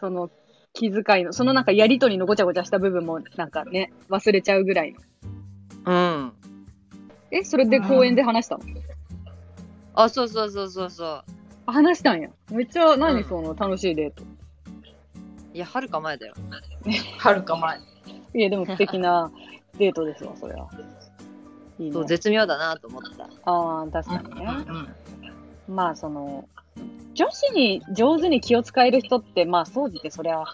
[0.00, 0.30] その
[0.74, 5.00] 気遣いの、そのなんかやりとりのごちゃごちゃした部分もなんかね、忘れちゃうぐらいの。
[5.84, 6.32] うん。
[7.30, 8.64] え、それで公園で話したの？
[9.94, 11.24] あ、そうそうそうそうそう。
[11.66, 12.30] あ話したんや。
[12.50, 14.22] めっちゃ、何うんその楽しいデート。
[15.54, 16.34] いや、はるか前だよ。
[17.18, 17.78] はるか前
[18.34, 19.30] いや、でも素敵な
[19.78, 20.68] デートですわ、それは。
[21.78, 22.08] いいそう、ね。
[22.08, 23.24] 絶妙だなと思った。
[23.44, 24.46] ああ、確かにね。
[24.68, 24.88] うん
[25.68, 26.48] まあ、その、
[27.14, 30.44] 女子に上手に気を使える人って、まあ、総じてそりゃ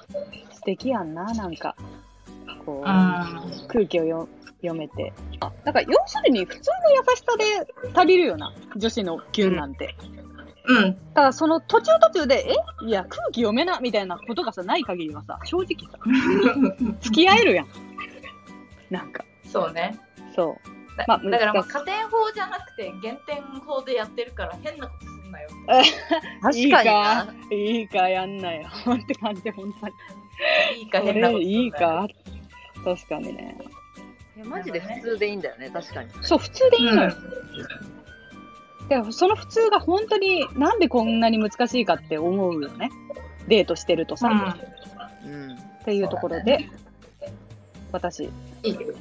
[0.52, 1.76] 素敵やんな、なんか。
[2.66, 4.28] こう、空気をよ
[4.60, 5.12] 読めて。
[5.40, 9.94] あ、だから、要するに、普通の優しさで足りるよな、女子のキュンなんて。
[10.66, 12.46] うんただ、その途中途中で、
[12.82, 12.86] え？
[12.86, 15.98] いや、空気読めな、みたいなことがさ、ない限りはさ、正直さ、
[17.00, 17.66] 付き合えるやん。
[18.90, 19.98] なんか、そうね
[20.34, 20.78] そう。
[20.98, 25.48] だまあだからまあ加点法じゃなくて減点法でやってるから変なことすんなよ。
[26.52, 28.68] いいか、いいか、やんなよ。
[28.92, 29.92] って感じ、本当に。
[30.78, 32.08] いいかこ変なこといいか？
[32.84, 33.58] 確かにね。
[34.36, 36.10] いやマジで普通でいいんだよね、確かに。
[36.22, 37.14] そう、普通でいいのよ。
[37.14, 37.98] うん
[38.88, 42.90] でもその普通が本当になんでこんなに難しいかって思うよね。
[43.46, 44.56] デートしてるとさ。
[45.26, 45.52] うん。
[45.52, 46.70] っていうところで、
[47.92, 48.30] 私、い
[48.62, 48.94] いよ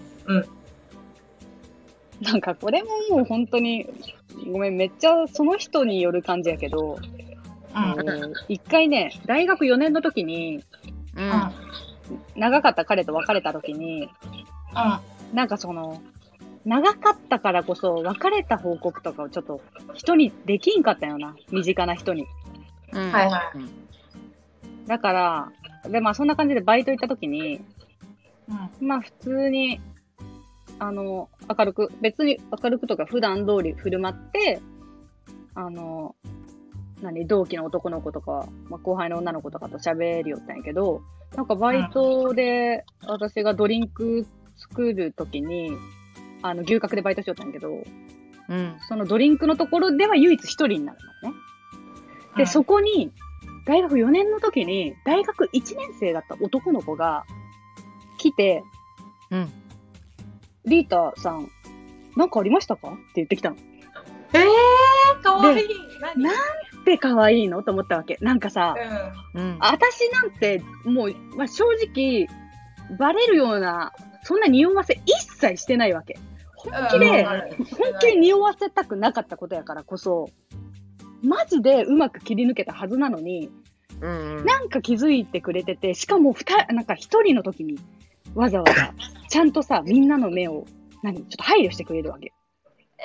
[2.22, 3.88] なんかこれももう本当に、
[4.52, 7.18] ごめん、めっちゃその人による感じやけど、うん
[7.74, 10.64] あの一回ね、大学4年の時に、
[11.16, 11.52] うん。
[12.36, 14.10] 長かった彼と別れた時に、
[15.34, 16.02] なんかその、
[16.66, 19.62] 長かったからこそ、別れた報告とかをちょっと
[19.94, 21.36] 人にできんかったよな。
[21.52, 22.26] 身近な人に。
[22.94, 23.54] うんはいは
[24.88, 25.52] だから、
[25.90, 27.62] で、まあそんな感じでバイト行った時に、
[28.50, 29.82] うんまあ普通に、
[30.80, 34.62] あの、明るく、別に明るくとか普段通り振る舞って、
[35.56, 36.16] あの、
[37.02, 41.02] 何、同期の男の子とか、まあ、後輩の女の子とかと喋りよったんやけど、
[41.36, 45.72] なんかバイトで私がドリンク作るときに、
[46.42, 47.84] あの、牛角でバイトしよったんやけど、
[48.50, 48.78] うん。
[48.88, 51.36] そのドリンクのところでは唯一一人になるのね。
[52.38, 53.12] で、そこに、
[53.66, 57.26] 大学4年の時に、大学1年生だった男の子が
[58.18, 58.64] 来て、
[59.32, 59.67] うん
[60.68, 61.50] リータさん、
[62.16, 62.90] なんかありましたか？
[62.90, 63.56] って言ってきたの。
[64.34, 65.68] えー、かわいい。
[66.02, 67.64] 何なって可愛いの？
[67.64, 68.18] と思ったわけ。
[68.22, 68.76] なんかさ、
[69.34, 69.42] うん。
[69.42, 72.28] うん私なんて、もう、まあ、正直、
[72.98, 76.20] バレるような、そんな匂わせ一切してないわけ。
[76.56, 80.30] 本気で、うん本気で匂わせたくなかったことやからこそ、
[81.24, 83.50] マジでうまく切り抜けたはずなのに、
[84.02, 87.80] うんなんか気づいてくれてて、しかも二人、なんか一人の時に、
[88.38, 88.94] わざわざ、
[89.30, 90.66] ちゃんとさ、みんなの目を、
[91.02, 92.34] 何ちょっと配慮してくれるわけ。
[93.00, 93.04] え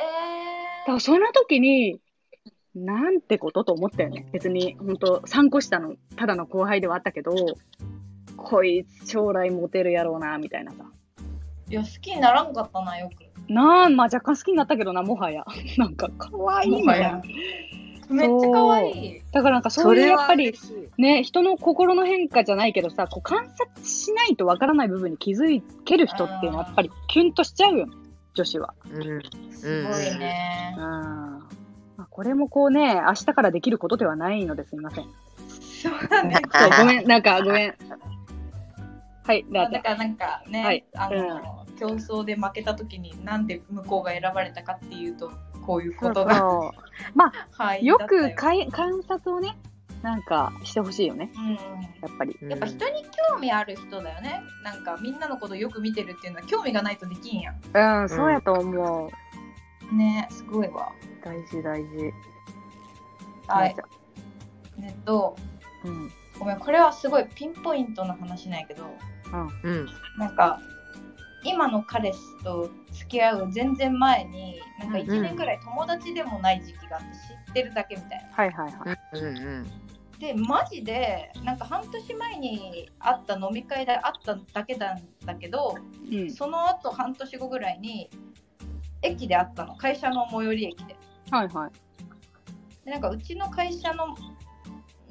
[0.80, 2.00] だからその時に、
[2.74, 4.26] なんてことと思ったよね。
[4.30, 7.32] 別に、本当3個下の、ただの後輩ではあったけど、
[8.36, 10.84] こいつ将来モテるやろうな、みたいなさ。
[11.68, 13.50] ー、いや、好きにならんかったな、よく。
[13.50, 15.46] なあ、まあ若干好きになったけどな、もはや。
[15.78, 17.22] なんか、可愛いみたいな。
[18.12, 19.22] めっちゃ可愛い。
[19.32, 20.54] だからなんかそういうやっぱり、
[20.98, 27.92] ね、人の心の変化じゃないけどさ、こう観察しないとわからない部分に気づける人っていうのはやっぱりキュンとしちゃうよね、
[28.34, 28.74] 女子は。
[28.90, 29.22] うん
[29.52, 30.82] すごいねうん。。
[30.82, 35.06] まあ、これもこうね、明日からできることではないのですみません。
[35.82, 36.40] そうだね。
[36.78, 37.74] ごめん、なんかごめん。
[39.24, 45.32] はい、だからなんかね、はいあの、競争で負けた時になんで向こうが選ばれたかっていうと
[45.64, 47.20] こういうことがそう
[47.52, 49.56] はいよくだったよかい観察をね、
[50.02, 51.58] なんかしてほしいよね、うんや
[52.08, 52.36] っぱり。
[52.42, 54.42] やっぱ人に興味ある人だよね。
[54.64, 58.02] なんかみんなのことよく見てるっていうのは興味がないとできんやん。
[58.02, 59.10] うん、そうやと思
[59.92, 59.94] う。
[59.94, 60.92] ねすごいわ。
[61.24, 62.12] 大事大事。
[63.46, 63.76] はい。
[64.82, 65.36] えっと、
[65.84, 66.10] うん。
[66.38, 68.84] ごめん、これはすごいピンポイントの話なんやけど、
[69.64, 69.86] うん
[70.18, 70.60] なんか
[71.44, 77.06] 今の彼氏と付き合う全然前に、なんか1年ぐらい友達でもない時期があって
[77.46, 78.28] 知ってるだけみたいな。
[78.32, 79.18] はいはいはい。
[79.18, 79.66] うんうん
[80.22, 85.76] でマジでなんか半年前に会った飲み会で会っただけなんだけど
[86.12, 86.30] うん。
[86.30, 88.08] その後半年後ぐらいに
[89.02, 90.96] 駅で会ったの会社の最寄り駅で
[91.32, 91.70] はいはい。
[92.84, 94.16] でなんかうちの会社の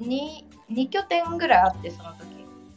[0.00, 2.31] 2, 2拠点ぐらいあってその時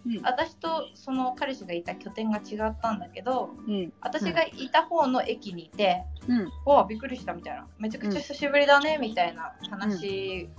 [0.05, 0.21] うん。
[0.23, 3.93] 私とその彼氏がいた拠点が違ったんだけどうん。
[4.01, 6.41] 私がいた方の駅にいて、うん。
[6.41, 10.49] うわびっくりしたみたいなめちゃくちゃ久しぶりだねみたいな話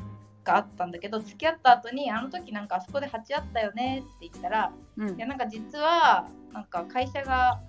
[0.45, 7.61] があったんだけど、付き合った後にあの時なんかあそこで鉢合ったよねって言ったらうんいやなんか実はなんか会社が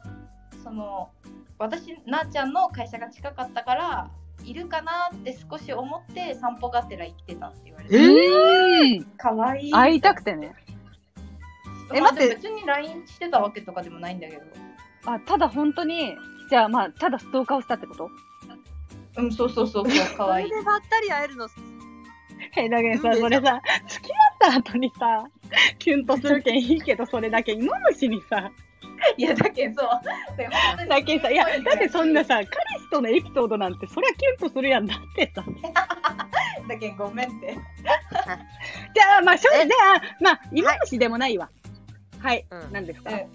[0.64, 1.10] その
[1.58, 4.12] 私なーちゃんの会社が近かったから
[4.44, 9.04] いるかなって少し思って散歩がてら行ってたって言われてうん。
[9.18, 10.54] かわいい会いたくてね。
[11.94, 12.36] えまあ待って。
[12.36, 14.42] 別に LINE してたわけとかでもないんだけど。
[15.06, 16.16] あ、ただ本当に、
[16.50, 18.10] じゃあまあ、ただストーカーをしたってこと？
[19.18, 21.48] うんそうそうそうそうかわいいそれでばったり会えるの？
[22.56, 24.14] え、だけどさ、うんそれさ、付き合
[24.50, 25.24] った後にさ、
[25.80, 28.52] キュンとするけんいいけど、それだけ芋虫にさ、
[29.16, 29.84] いやだけど
[30.90, 32.44] だけさ、いや、だってそんなさ、彼
[32.80, 35.44] 氏とのエピソードなんて、そりゃキュンとするやんだってさ。
[36.68, 37.54] だけどごめんって。
[38.94, 39.66] じゃあ、まあ、正直、え？
[39.68, 41.50] じゃあ、まあ、芋虫でもないわ。
[42.20, 42.72] はい、うん。
[42.74, 43.12] 何ですか？
[43.12, 43.28] うんうん。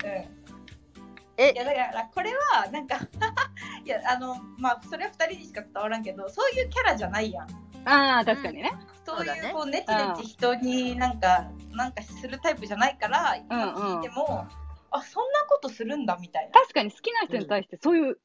[1.38, 1.52] え？
[1.52, 2.96] いやだからこれはなんか
[3.84, 7.48] いやあのまあそれは2人にしか伝わらんけどそういうキャラじゃないやん。
[7.84, 8.72] ああ、確かにね。
[9.04, 9.50] そういそうだね。
[9.50, 13.46] うこうネチネチ人になんかなんかするタイプじゃないからうんうん。
[13.46, 14.46] 今聞いても、
[14.90, 16.52] あそんなことするんだみたいな。
[16.60, 18.18] 確かに好きな人に対して、そういう、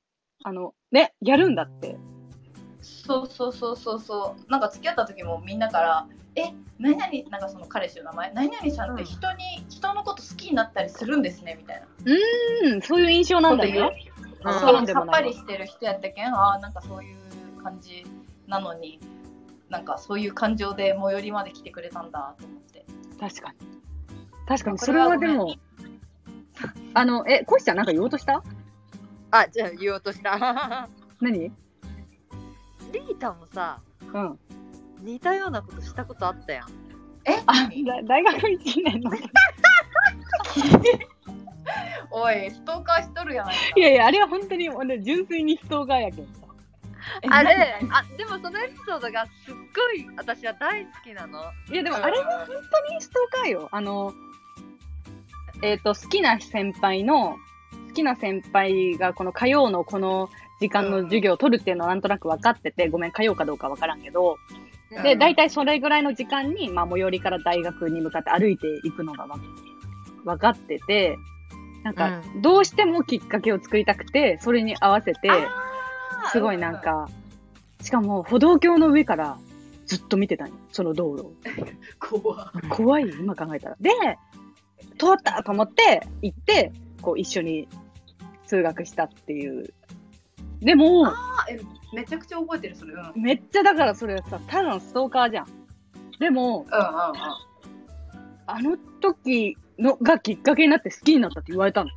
[0.44, 1.98] あの、ね、やるんだって。
[2.82, 4.52] そうそうそうそうそう。
[4.52, 11.88] なんか付き合った時もみんなから「え何々なんかその彼氏の名前何々さんって人に、人のこと好きになったりするんですね」みたいな。
[12.06, 13.92] うん、そういう印象なんだよ
[14.44, 14.48] う。
[14.48, 17.18] わうんからんでさっぱりしてる人やったけんああなんかそういう
[17.64, 18.06] 感じ
[18.48, 19.00] なのに
[19.70, 22.86] なんかそういう感情で最寄りまで来てくれたんだと思って。
[23.20, 23.58] 確かに。
[24.48, 25.56] 確かに、こそれはでも、
[26.94, 28.42] あの、え、コシちゃんなんか言おうとした？
[29.32, 30.88] あじゃあ言おうとした。
[31.20, 31.40] 何？
[31.40, 33.82] リータもさ
[34.14, 34.40] うん。
[35.02, 36.68] 似たようなことしたことあったやん
[37.26, 37.36] え？
[37.48, 39.12] あ、だ大学1年の。
[42.10, 43.62] おい、ストーカーしとるやないか。
[43.76, 46.48] いやいや、あれは本当に俺純粋にストーカーやけんさ。
[47.22, 51.40] えあれ何あでもそのエピソードがすっごい私は大好きなの
[51.72, 53.70] いやでもあれは本当にストーカーよ。
[53.72, 54.14] あの、
[55.62, 57.38] えっ、と、好きな先輩の、
[57.90, 60.30] 好きな先輩がこの火曜のこの
[60.60, 64.38] 時間の授業を取るっていうのはなんとなく分かってて、ごめん、火曜かどうか分からんけど、
[64.90, 69.38] で、うん大体それぐらいの時間に、まあ、最寄りから大学に向かって歩いていくのがわ
[70.26, 71.18] 分かってて、
[71.84, 75.30] なんか、どうしてもきっかけを作りたくて、それに合わせて、
[76.32, 77.10] すごいなん、か、
[77.82, 79.38] しかも歩道橋の上から
[79.86, 81.34] ずっと見てたんよ、その道路を。
[82.00, 83.78] 怖っ怖いよ、今考えたら。
[83.80, 83.92] で、
[84.98, 87.68] 通ったと思って行って、こう一緒に
[88.46, 89.74] 通学したっていう。
[90.60, 91.14] でも、
[91.94, 92.94] めちゃくちゃ覚えてる、それ。
[92.94, 93.00] うん。
[93.00, 93.22] うんうんうん。
[93.22, 95.48] めっちゃだからそれさ、ただのストーカーじゃん。
[96.20, 97.14] でも、あ
[98.62, 101.92] の時のがきっかけになって好きになったって言われたの。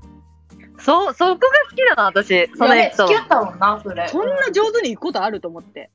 [0.78, 4.08] そうそこが好きなの私そのエピソー付き合ったもんな、それ。
[4.08, 5.90] そんな上手に行くことあると思って。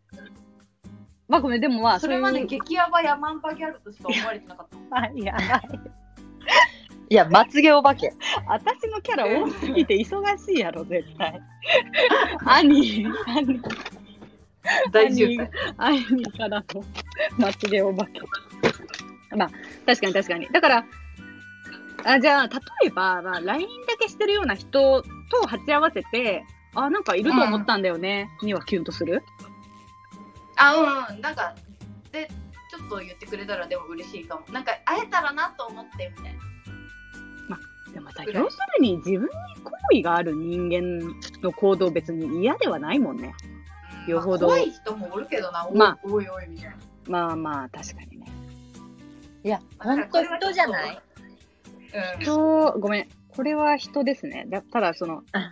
[1.28, 4.98] まあごめん、でもまあ、それまで激ヤバヤマンバギャルとしか思われてなかった。
[4.98, 8.12] あ いや、ドいやまつげお化け
[8.48, 11.40] 私のキャラ多すぎて忙しいやろ、絶対。
[12.46, 13.62] 兄、兄、
[14.92, 15.50] 大渋滞。
[15.78, 16.84] 兄兄からの
[17.38, 18.22] まつげお化け。
[19.36, 19.50] まあ、
[19.86, 20.48] 確かに確かに。
[20.48, 20.86] だから、
[22.06, 25.08] あじゃあ、例えば、まあ、LINE だけしてるような人と
[25.48, 29.24] 鉢合わせて、あ、なんかいると思ったんだよね、にはキュンとする？
[30.58, 31.22] あ、うんうん。
[31.22, 31.54] なんか、
[32.12, 32.30] で、
[32.72, 34.42] ちょっと言ってくれたらでも嬉しいかも。
[34.52, 36.40] なんか、会えたらなと思って、みたいな。
[37.96, 38.12] でも
[38.46, 39.28] 要するに自分に
[39.64, 43.34] 好意がある人間の行動別に嫌ではないもんね。
[43.50, 43.56] うん
[44.08, 46.76] よほどまあ怖い人もおるけどな、おいまあおいおいみたいな。
[47.08, 48.28] まあまあ、確かにね。
[49.44, 51.02] いやほんと人じゃない？
[52.18, 52.22] うん。
[52.22, 53.08] 人、ごめん。
[53.30, 54.46] これは人ですね。
[54.48, 55.50] だただ、そのあ、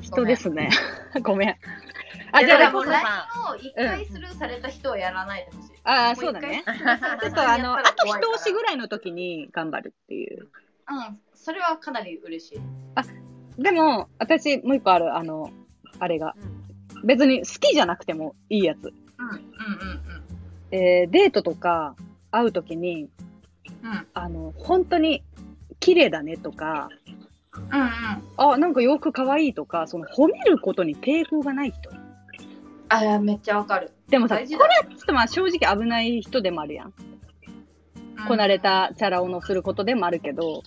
[0.00, 0.70] 人ですね。
[1.22, 1.48] ごめん。
[1.50, 1.54] あ、
[2.32, 5.70] あ、じゃあ、じゃあ、でもこそ LINE さを一回スルーされた人はやらないでほしい。
[5.84, 6.64] あもそうだね。
[6.66, 10.48] ちょっ人とあの、あと一押しぐらいの時に頑張るっていう。
[10.90, 12.60] うん、それはかなり嬉しい。
[13.62, 15.50] でも、私、もう一個ある、あの、
[15.98, 16.34] あれが。
[17.04, 18.78] 別に好きじゃなくてもいいやつ。
[18.78, 19.42] うん、うん、うん、
[20.70, 21.94] えーデートとか
[22.30, 23.08] 会う時に、
[23.82, 23.90] うん。
[23.90, 25.22] うん、あの、本当に
[25.78, 26.88] 綺麗だねとか、
[27.54, 27.88] うん、うん。
[28.36, 31.90] あ、なんか洋服かわいいとか、その褒めることに抵抗がない人。
[32.88, 33.92] あ、めっちゃわかる。
[34.08, 36.94] でもさ、これ大事だはちょっとまあ正直危ない人でもあるやん。
[38.26, 40.62] こなれたチャラ男のすることでもあるけど、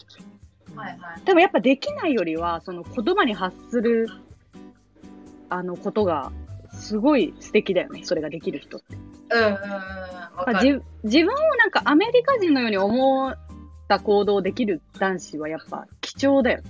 [0.71, 0.77] うん。
[0.77, 1.25] はい、はい。
[1.25, 4.07] でもやっぱできないよりは、その言葉に発する、
[5.49, 6.31] あのことが、
[6.73, 8.03] すごい素敵だよね。
[8.03, 8.97] それができる人って。
[9.31, 9.53] うん、うん、うん。
[9.53, 10.83] わまあかる。
[11.03, 13.37] 自自分をなんかアメリカ人のように思っ
[13.87, 16.61] た行動できる男子はやっぱ貴重だよ。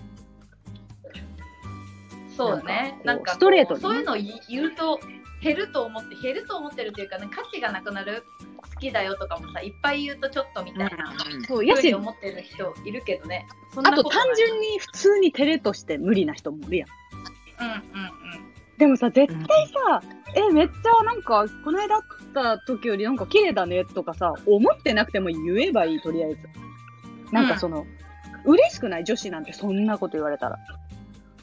[2.36, 3.00] そうだね。
[3.04, 5.00] なんんか、ストレートにねそういうのを言言うと、
[5.41, 8.24] 減ると思って、減ると思ってるっていうか、ね、価値がなくなる。
[8.84, 11.13] 好きだよとかもさ、いっぱい言うとちょっとみたいな。
[11.48, 13.48] そう、やし思ってる人いるけどね。
[13.78, 14.60] あこと単純。
[14.60, 16.89] に普通に照れとして無理な人もいるやん。
[17.60, 18.54] うん、うん、うん。
[18.78, 20.02] でもさ、絶対さ、
[20.36, 26.38] え、めっちゃなんか、この間会った時よりなんか綺麗だねとかさ、思ってなくても言えばいい、とりあえず。
[27.32, 27.86] なんかその、
[28.46, 30.60] 嬉しくない女子なんてそんなこと言われたら。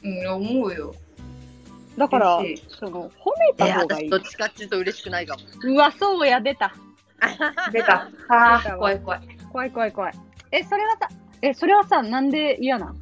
[0.03, 0.93] うん、思うよ。
[1.97, 2.39] だから
[2.79, 4.17] その、褒めえた方がいい私ど。
[4.17, 6.73] っちかっていうと嬉しくないかもうわ、そうや、出た。
[7.71, 8.09] 出た。
[8.29, 9.21] あ出たわあ、怖い怖い。
[9.51, 10.13] 怖い怖い怖い。
[10.51, 11.09] え、それはさ、
[11.41, 13.01] え、それはさ、なんで嫌なん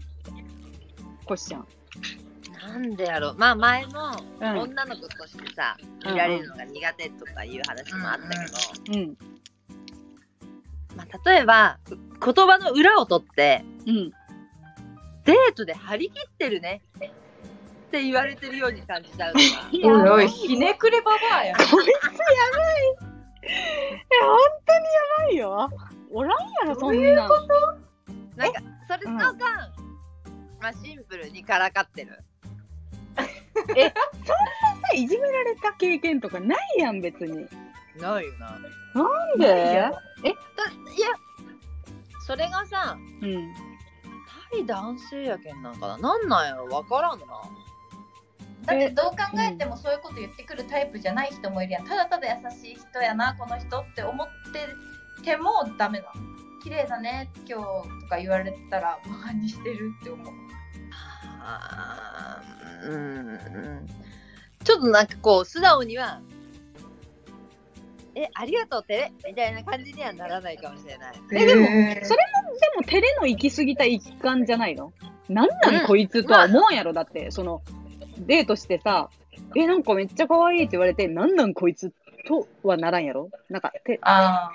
[1.25, 1.67] コシちゃん。
[2.67, 9.17] なんでやろうまあ前もうん女の子としてさ、うん見られるのが苦手とかいう話もあったけど、うん。
[10.95, 14.11] まあ、例えば言葉の裏を取ってうん。
[15.25, 19.33] デートで張り切ってるねって言われてるように感じちゃう
[19.83, 21.57] おいおい、ひねくれババアやん。
[21.57, 21.89] こいつや
[23.01, 23.18] ばい。
[23.41, 23.47] え、
[24.21, 25.69] 本当にやばいよ。
[26.11, 27.29] おらんやろ、そんなん。
[28.35, 29.35] なんかそれとか、
[30.61, 32.23] まあ、シンプルにからかってる
[34.95, 37.47] いじめられた経験とかないやん、別に。
[37.97, 38.57] ないよな
[38.93, 39.45] なんで？
[39.45, 39.91] だいや
[42.25, 43.53] それがさうん。
[44.51, 45.97] 対男性やけんなんかな？
[45.97, 46.67] なんなんやろ？
[46.67, 47.25] わからんな
[48.69, 51.85] だってどう考えてもそういうこと言ってくるタイプじゃない人もいるやん。
[51.85, 54.27] ただただ優しい人やな、この人って思っ
[55.17, 56.11] ててもダメなの。
[56.63, 60.27] 綺麗だね、今日とか言われたら、バカにしてるって思う。
[61.41, 63.31] あーうんう
[63.83, 63.87] ん。
[64.63, 66.19] ちょっとなんかこう素直には
[68.13, 71.13] えありがとうてれみたいな感じにはならないかもしれない。
[71.31, 72.05] えでもそれで
[72.75, 74.91] も、照れの行き過ぎた一環じゃないの？
[75.29, 75.87] なんなんうん。
[75.87, 77.61] こいつとは思わんやろ、だって、その、
[78.19, 79.09] デートしてさ、
[79.55, 81.91] え、なんかめっちゃ可愛いって言われて、なんなんこいつ
[82.27, 83.29] とはならんやろ？
[83.49, 84.51] なんか、て、あ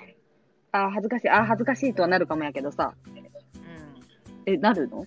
[0.73, 5.05] あー、恥ずかしい、あー、恥ずかしいとはなるかもやけどさ、うんえ、なるの？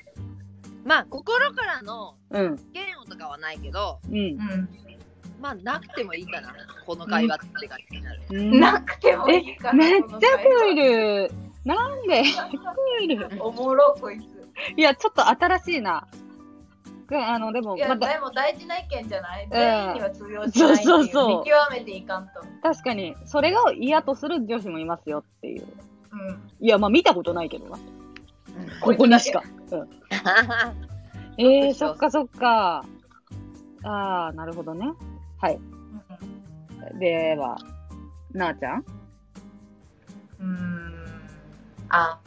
[0.84, 4.32] まあ心からのうん、嫌悪とかはないけどうんー。
[4.32, 4.70] うん。
[5.40, 6.54] まあなくてもいいかな
[6.86, 8.60] この会話って感じになる、うん。
[8.60, 9.74] なくてもいいかな。
[9.74, 11.32] めっちゃクール。
[11.64, 12.24] なんで？
[12.98, 13.44] クール。
[13.44, 14.24] おもろ、こいつ。
[14.76, 16.08] いや、ちょっと新しいな。
[17.10, 22.42] うんあの、でも、いや、でも大事な意見じゃない、ん全員には通用しないっていうそうそうそう見極めていかんと。
[22.62, 25.68] 確かに、それが嫌とする女子もいますよっていう。
[26.12, 26.50] うん。
[26.60, 27.78] いや、まあ見たことないけどな。
[27.78, 27.84] うん
[28.82, 29.44] ここにしか。
[29.72, 29.90] うん、
[31.38, 32.84] えー、そっかそっか。
[33.84, 34.92] あー、なるほどね。
[35.40, 35.60] はい。
[37.00, 37.58] では、
[38.34, 38.86] なあちゃん？
[40.40, 40.94] うーん。
[41.90, 42.20] あ、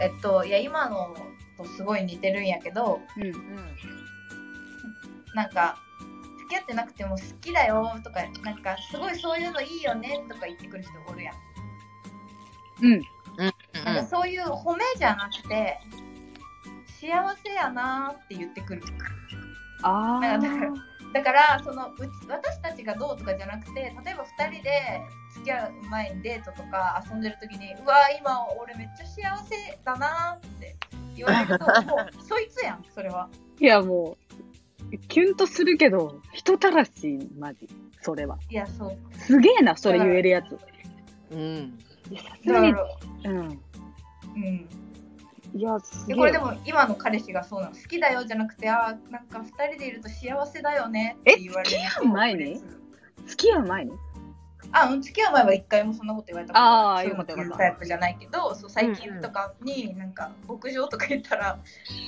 [0.00, 1.14] えっと、いや、今の
[1.56, 3.22] とすごい似てるんやけど、うん。
[3.24, 3.34] うん
[5.34, 5.78] なんか、
[6.38, 11.34] 付き合ってなくても好きだよとか、なんか、すごいそういうのいいよねとか言ってくる人おるやん。
[12.82, 13.02] うん。
[13.84, 15.78] なんかそういう褒めじゃなくて、
[17.00, 18.82] 幸せやなーって言ってくる。
[19.82, 20.88] あなんかだからー。
[21.12, 25.00] だからそのうち私たちがどうとかじゃなくて例えば2人で
[25.32, 30.76] 付き合う前にデートとか遊んでる時にうわ今俺めっちゃ幸せだなって
[31.16, 33.28] 言われるともうそいつやんそれは
[33.60, 34.27] いや、もう、
[35.08, 37.68] キュンとするけど、人たらし、マジ。
[38.00, 38.38] それは。
[38.48, 40.58] いやそうすげえな、それ言えるやつ。
[41.32, 41.78] うん
[42.10, 42.72] いや、さすがに、
[43.24, 43.38] うん。
[43.38, 44.68] うん
[45.54, 46.14] いや、すげえ。
[46.14, 52.62] でこれでも今の彼氏がそうなの好きだよじゃなくてあーなんか2人でいると幸せだよねって言われるえ付き合う前に？
[53.26, 53.92] 付き合う前に？
[54.72, 61.58] あ、うん、付き合う前は一回もそんなこと言われたことあーそうよかったタイプじゃないけど、そう最近とかになんか牧場とか言ったら、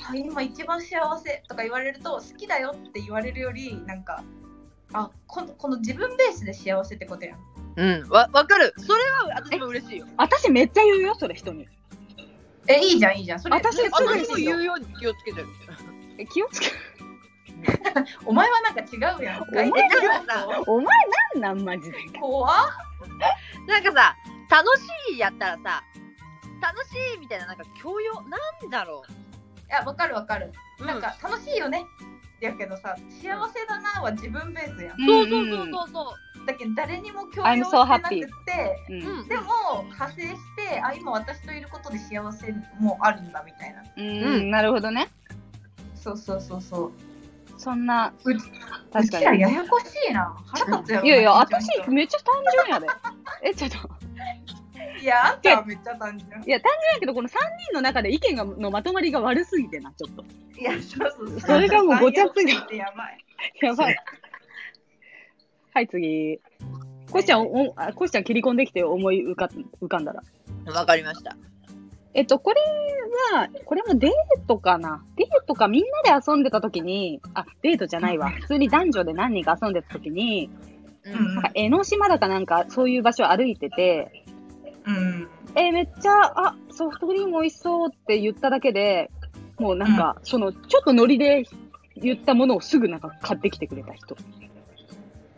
[0.09, 4.23] あ今一番幸せとか言われると好きだよって言われるよりなんか
[4.93, 7.39] あこのこの自分ベースで幸せってことやん。
[7.77, 8.73] うんわわかる。
[8.77, 10.07] それは私も嬉しいよ。
[10.17, 11.67] 私めっちゃ言うよ、それ人に。
[12.67, 13.39] えいいじゃんいいじゃん。
[13.39, 15.47] それ私それすぐ言うように気をつけてる。
[16.17, 16.67] え気をつけ、
[18.25, 19.43] お前はなんか違うやん。
[19.43, 20.85] お前なんかさお前
[21.35, 21.97] なんなん、マジで。
[22.19, 22.53] 怖っ
[23.67, 24.15] なんかさ
[24.49, 25.83] 楽しいやったらさ
[26.61, 28.37] 楽しいみたいななんか教養な
[28.67, 30.51] んだろいやわかるわかる。
[30.79, 31.85] うなんか楽しいよね。
[32.41, 34.97] やけどさ幸せだなは自分ベースやん。
[34.97, 38.75] そうそうそうそうそうだけど誰にも共 I'm 有 so してなくて。
[38.89, 45.09] うんうんでも派生してあ今私といることで幸せもあるんだみたいなうん、なるほどね。
[45.95, 46.91] そうそうそうそう
[47.61, 48.41] そんな、うち
[48.91, 49.41] 確うちらかに。
[49.41, 52.87] ややこしいな腹立つやろいやいや、私めっちゃ単純やで。
[53.43, 53.77] え、ちょっと。
[54.99, 57.33] いやあんたはめっちゃ単純いや、単純やけど、この3
[57.67, 60.23] 人の中で意見がのまとまりが悪すぎてな、ちょっと。
[60.59, 63.17] いやそうそうそうそれがもうごちゃついててやばい
[63.61, 63.95] やばい。
[65.75, 66.39] はい、次。
[67.11, 69.49] コシちゃん、おあコシちゃん切り込んできて思い浮か
[69.81, 70.23] 浮かんだら。
[70.73, 71.37] わかりました
[72.13, 72.61] えっと、これ
[73.33, 74.11] は、これもデー
[74.47, 75.03] トかな？
[75.15, 78.29] デートかみんなで遊んでた時に、あ、デートじゃないわ。
[78.29, 80.49] 普通に男女で何人か遊んでた時に、
[81.03, 81.13] うん。
[81.13, 84.25] うんなんか江ノ島だかなんかそういう場所を歩いてて、
[84.85, 85.29] うん。
[85.55, 89.09] えーめっちゃ、あ、ソフトクリーム美味しそうって言っただけで、
[89.57, 91.43] もうなんか、その、ちょっとノリで
[91.95, 94.15] 言ったものをすぐなんか買ってきてくれた人。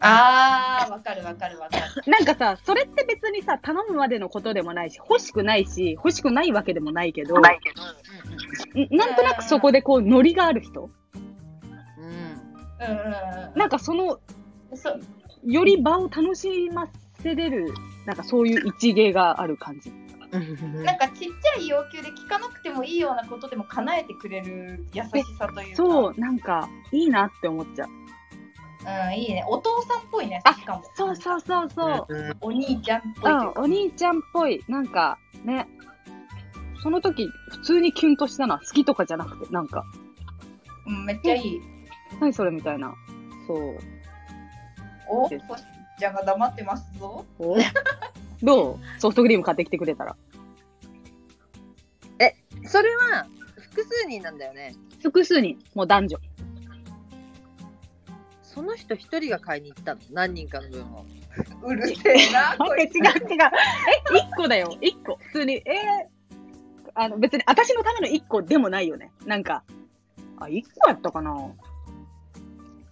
[0.06, 2.12] あーわかるわかるわかる。
[2.12, 10.90] なんかさ、それって別にさ、頼むまでのことでもないし、欲しくないし、欲しくないわけでもないけど、んなんとなくそこでこう、ノリがある人？
[11.16, 13.60] うん。
[13.60, 14.20] なんかその、
[14.74, 15.02] そう。
[15.46, 16.88] より場を楽しま
[17.22, 17.74] せれる、
[18.06, 19.92] なんかそういう一芸がある感じ。
[20.32, 20.84] うん。
[20.84, 25.76] なんかちっちゃい要求で聞かなくてもいいようなことでも叶えてくれる優しさというか。
[25.76, 27.90] そう、なんか、いいなって思っちゃう。
[28.86, 32.14] うんいいねお父さんっぽいねあしかもそうそうそうそう。
[32.14, 34.64] うんお兄ちゃんっぽいううん、かお兄ちゃんっぽい。
[34.68, 35.68] なんか、ね。
[36.82, 38.60] その時、普通にキュンとしたな。
[38.60, 39.86] 好きとかじゃなくて、なんか、
[40.86, 41.62] うん、めっちゃいい。
[42.20, 42.94] 何それみたいな。
[43.48, 43.80] そう。
[45.08, 45.64] お、こし
[45.98, 47.26] ちゃんが黙ってますぞ。
[47.40, 47.56] お？
[48.42, 48.80] どう？
[49.00, 50.16] ソフトクリーム買ってきてくれたら。
[52.66, 53.26] それは
[53.58, 56.18] 複数人なんだよね複数人、もう男女。
[58.54, 60.02] その人一人が買いに行ったの？
[60.12, 61.06] 何人かの分を
[61.66, 62.56] うるせえな。
[62.64, 63.40] こいつ違う違う。
[64.14, 64.78] え、一個だよ。
[64.80, 65.16] 一個。
[65.16, 65.56] 普通に。
[65.56, 69.12] えー、あの、別に私のための一個でもないよね。
[69.26, 69.64] なんか、
[70.38, 71.36] あ、一個やったかな？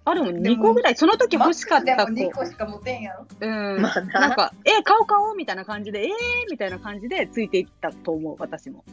[0.04, 0.96] あ、でも二個ぐらい。
[0.96, 2.14] その時欲しかった子。
[2.14, 3.28] でも2個しか持てんやろ？
[3.40, 3.82] うん。
[3.82, 6.08] まあななんか、え、買おう買おうみたいな感じで、えー
[6.50, 8.84] みたいな感じでついていったと思う、私も。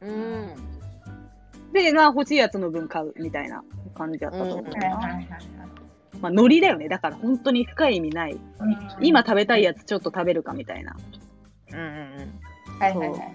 [0.00, 0.54] うん
[1.72, 3.62] で、まあ欲しいやつの分買うみたいな
[3.94, 4.96] 感じだったと思ううんな。
[4.96, 5.26] はいはいはい
[6.20, 6.88] まあノリだよね。
[6.88, 8.32] だから本当に深い意味ない。
[8.32, 8.40] うん
[9.00, 10.96] 今食べたいやつちょっと食べるかみたいな。
[11.72, 12.40] うんうん
[12.78, 13.34] はいはいはいはい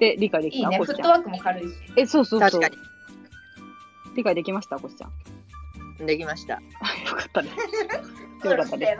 [0.00, 0.96] で、理解できいいね、たこしちゃん。
[0.96, 1.74] フットワークも軽いし。
[1.96, 2.60] え、そうそうそう。
[2.60, 2.68] 確か
[4.16, 4.76] 理解できました？
[4.78, 5.10] こしちゃん。
[6.00, 6.06] に。
[6.06, 6.54] できました。
[6.60, 6.60] よ
[7.16, 7.48] かったね。
[8.44, 8.96] よかったね。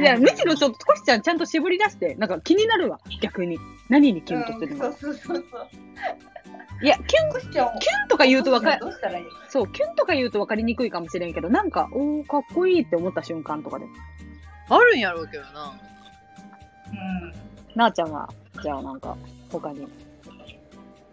[0.00, 2.98] いや、むしろちょっとこしちゃんちゃんと絞り出して、なんか気になるわ。
[3.20, 3.58] 逆に。
[3.88, 5.68] 何にキュンとするの、うんそうそうそうそう。
[6.82, 7.64] いや、キュン、キュ
[8.04, 9.26] ンとか言うとわかどうしたらいい？
[9.48, 13.86] そう、キュンとか言うと分かりにくいかもしれんけど、なんか、おー、かっこいいって思った瞬間とかで。
[14.68, 15.74] あるんやろうけどな。
[16.90, 16.94] う
[17.26, 17.32] ん。
[17.76, 18.28] なあちゃんは、
[18.62, 19.16] じゃあなんか、
[19.52, 19.86] 他に。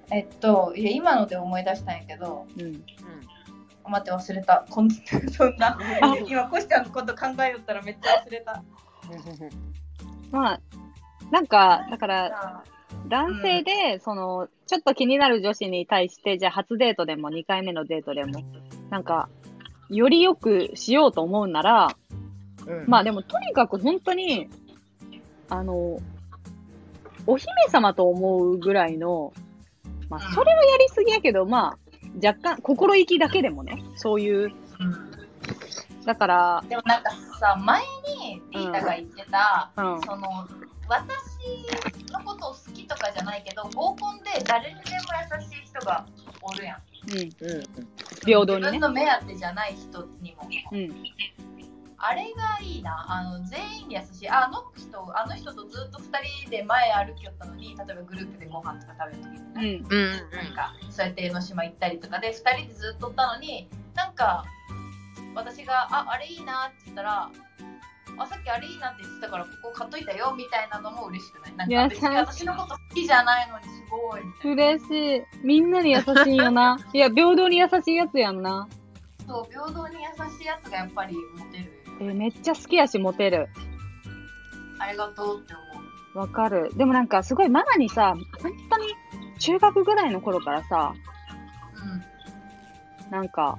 [0.09, 2.83] えっと、いや、今ので思い出したんやけど、うん。
[3.89, 4.65] 待って忘れた。
[4.69, 4.89] こん
[5.31, 5.77] そんな、
[6.27, 8.63] 今、コシちゃんのこと考えよったらめっちゃ忘れた。
[10.31, 10.59] まあ、
[11.31, 12.63] なんか、だから、あ
[13.07, 18.43] 男性で、その、ちょっと気になる女子に対して、じゃあ初デートでも2回目のデートでも、
[18.89, 19.29] なんか、
[19.89, 21.95] よりよくしようと思うなら、
[22.87, 24.49] まあでもとにかく本当に、
[25.49, 25.99] あの、
[27.25, 29.33] お姫様と思うぐらいの、
[30.09, 31.77] まあそれはやりすぎやけど、まあ、
[32.25, 34.51] 若干、心意気だけでもね、そういう、うん。
[36.05, 37.81] だから、でもなんかさ、前
[38.19, 40.47] にリータが言ってた、うん、その、
[40.87, 44.97] 私のことを好きとかじゃないけど、合コンで誰にでも
[45.39, 46.05] 優しい人が
[46.41, 46.81] おるやん。
[47.11, 47.31] うん、うん。
[48.25, 48.71] 平等にね。
[48.71, 50.47] 自分の目当てじゃない人にも。
[50.71, 51.03] うん、
[51.97, 53.05] あれがいいな。
[53.09, 54.29] あの全員に優しい。
[54.29, 56.03] ああの人、あの人とずっと2
[56.43, 64.45] 人で前歩きよったのに、例えばグループでご飯とか食べるとうんなんかそうやって江ノ島行ったりとかで2人でずっとおったのに、なんか
[65.37, 67.29] 私が、あ、あれいいなって言ったら、
[68.19, 71.67] あ、さっきあれいいなって言ってたからここ買っといたよみたいなのも嬉しくない？
[71.69, 74.53] なんか別に私のこと好きじゃないのにすごい。
[74.53, 75.21] 嬉しい。
[75.43, 76.77] みんなに優しいよな。
[76.93, 78.67] いや、平等に優しいやつやんな。
[79.27, 81.83] そう、平等に優しいやつがやっぱりモテる。
[81.99, 83.49] え、めっちゃ好きやし、モテる。
[84.79, 85.63] ありがとうって思
[86.15, 86.19] う。
[86.19, 86.71] わかる。
[86.75, 88.95] でもなんか、すごいママにさ、本当に
[89.39, 90.93] 中学ぐらいの頃からさ、
[93.05, 93.11] うん。
[93.11, 93.57] なんか、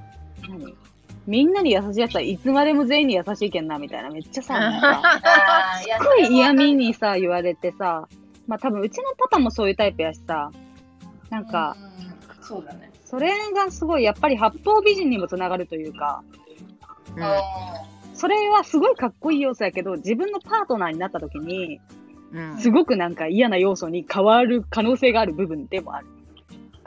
[0.48, 0.76] 何？
[1.28, 4.08] みんなに優しいやつはいつまでも全員に優しいけんな、みたいな。
[4.08, 5.20] めっちゃさ、 なんか、
[5.78, 8.08] すっごい嫌味にさ、言われてさ、
[8.48, 10.50] まあ多分うちのパパもそういうタイプやしさ、
[11.28, 12.90] なんか、うんそうだね。
[13.04, 16.22] それがすごいやっぱり八方美人にもつながるというか、
[17.14, 17.42] うんあ
[18.14, 21.78] それはすごいかっこいい要素やけど、自分のパートナーになった時に、
[22.32, 26.06] うんすごくなんか嫌な要素に変わる可能性がある部分でもある。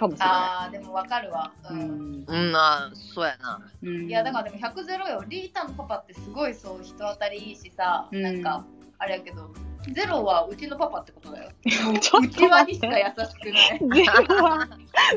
[0.02, 1.52] かもしれなあー、でもわかるわ。
[1.70, 1.74] い。
[1.74, 1.76] う。
[1.76, 2.26] うんん。
[2.28, 3.62] うん、あそうやな。
[3.84, 5.24] うんいや、だからでも100ゼロよ。
[5.28, 8.66] リータのパパってすごいそう人当たりいいしさ、うんなんか、
[8.98, 9.54] あれやけど、
[9.94, 11.52] ゼロはうちのパパってことだよ。
[11.64, 12.66] ちょっうちはと待っ。
[12.66, 14.06] にしてか優しくない。
[14.06, 14.68] ゼロは、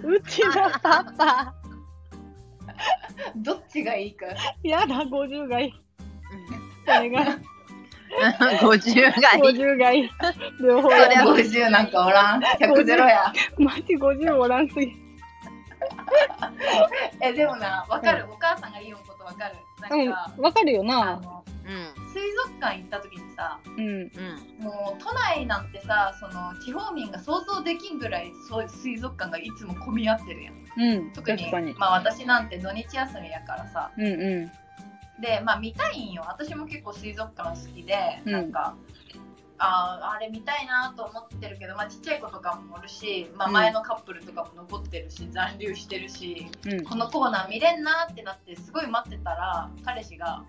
[0.03, 1.55] うちのパパ。
[3.37, 4.27] どっちがいいか。
[4.63, 5.75] やだ、50がいい。
[6.87, 7.54] お願い。
[8.61, 9.43] 50がいい。
[9.43, 10.11] 50がいい。
[10.61, 11.35] 両方そりゃやだ。
[11.35, 12.41] 50なんかおらん。
[12.43, 13.33] 100ゼロや。
[13.59, 15.05] マジ50おらんすぎ。
[17.21, 18.27] え、でもな、わかる。
[18.31, 19.57] お母さんがいいことわかる。
[19.81, 21.17] なんか、うん、わかるよあな。
[21.17, 22.09] の、うん。
[22.11, 23.85] 水族館行った時にさ、うん。
[23.85, 24.11] うん。
[24.65, 30.55] もう都内なんてさ、その地方民が想像できんぐらいそういう水族館がいつも混み合ってるやん。
[30.77, 31.13] うん。
[31.13, 31.75] 特に。
[31.77, 33.91] まあ私なんて土日休みやからさ。
[33.97, 34.53] うんう
[35.21, 36.25] で、まあ見たいんよ。
[36.27, 38.77] 私も結構水族館好きで、うんなんか、
[39.57, 46.73] あーあれ見たいなと思ってるけど、まあちっちゃい子とかもおるし、まあうん前のカップルとかも残ってるし、残留してるし、ん。
[46.73, 46.85] うん。
[46.85, 50.45] このコーナー見れんなってなってすごい待ってたら彼氏が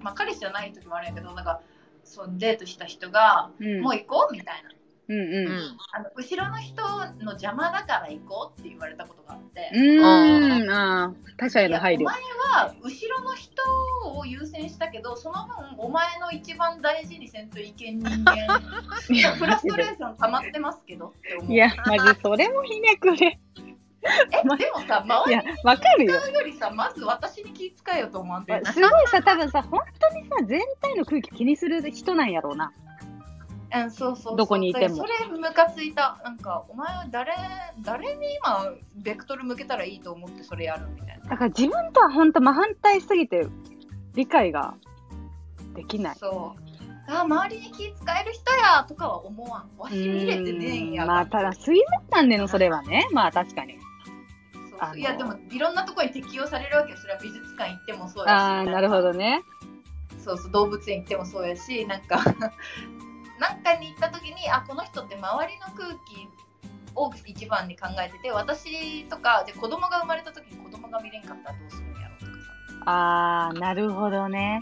[0.00, 1.60] まあ彼氏じゃない時もあるんやけどなんか
[2.04, 3.80] そうデートした人が、うん。
[3.82, 4.70] もう行こうみたいな
[5.08, 5.46] うんううん。
[5.46, 5.78] ん。
[5.92, 10.70] あの後ろの人の邪魔だから行こうって言われたことがあって、うーん。
[10.70, 12.04] ああ、他者への配慮。
[12.04, 12.14] 前
[12.52, 13.62] は後ろの人
[14.16, 18.34] を優先したけどその分お前の一番大事にせんといけん人間
[19.10, 23.38] いやフラストレーション溜まってますけどって思ういや、マジそれもひねくれ。
[24.06, 26.14] えでもさ周りいや、わかるよ。
[26.14, 32.72] よりさまず私に気遣えよと思わんてすごいさ、多分さ、本当にさ、全体の空気気にする人なんやろうな。
[33.74, 34.36] うん、そうそう。
[34.36, 34.96] どこにいても。
[34.96, 36.20] それムカついた。
[36.24, 37.32] なんかお前は誰
[37.82, 41.30] 誰に今ベクトル向けたらいいと思ってそれやるみたいな。
[41.30, 43.46] だから自分とは本当真反対すぎて、
[44.14, 44.74] 理解が
[45.74, 46.16] できない。
[46.16, 46.66] そう。
[47.08, 49.78] あ周りに気使える人やとかは思わん。
[49.78, 53.78] わし見れてねえんやまあ、ただ、水族館でのそれはね、まあ確かに。
[54.94, 56.98] いやでもいろんなところに適用されるわけよ。
[56.98, 58.40] それは美術館行ってもそうやし。
[58.40, 59.42] ああ、なるほどね。
[60.18, 61.86] そうそう動物園行ってもそうやし。
[61.86, 62.18] なんか
[63.66, 66.28] なんかに行った時にあこの人って周りの空気
[66.94, 72.32] を一番に考えてて私とかで子供が生まれた時に子供が見れんかったらどうするんやろうとか
[72.86, 74.60] あー、なるほどね。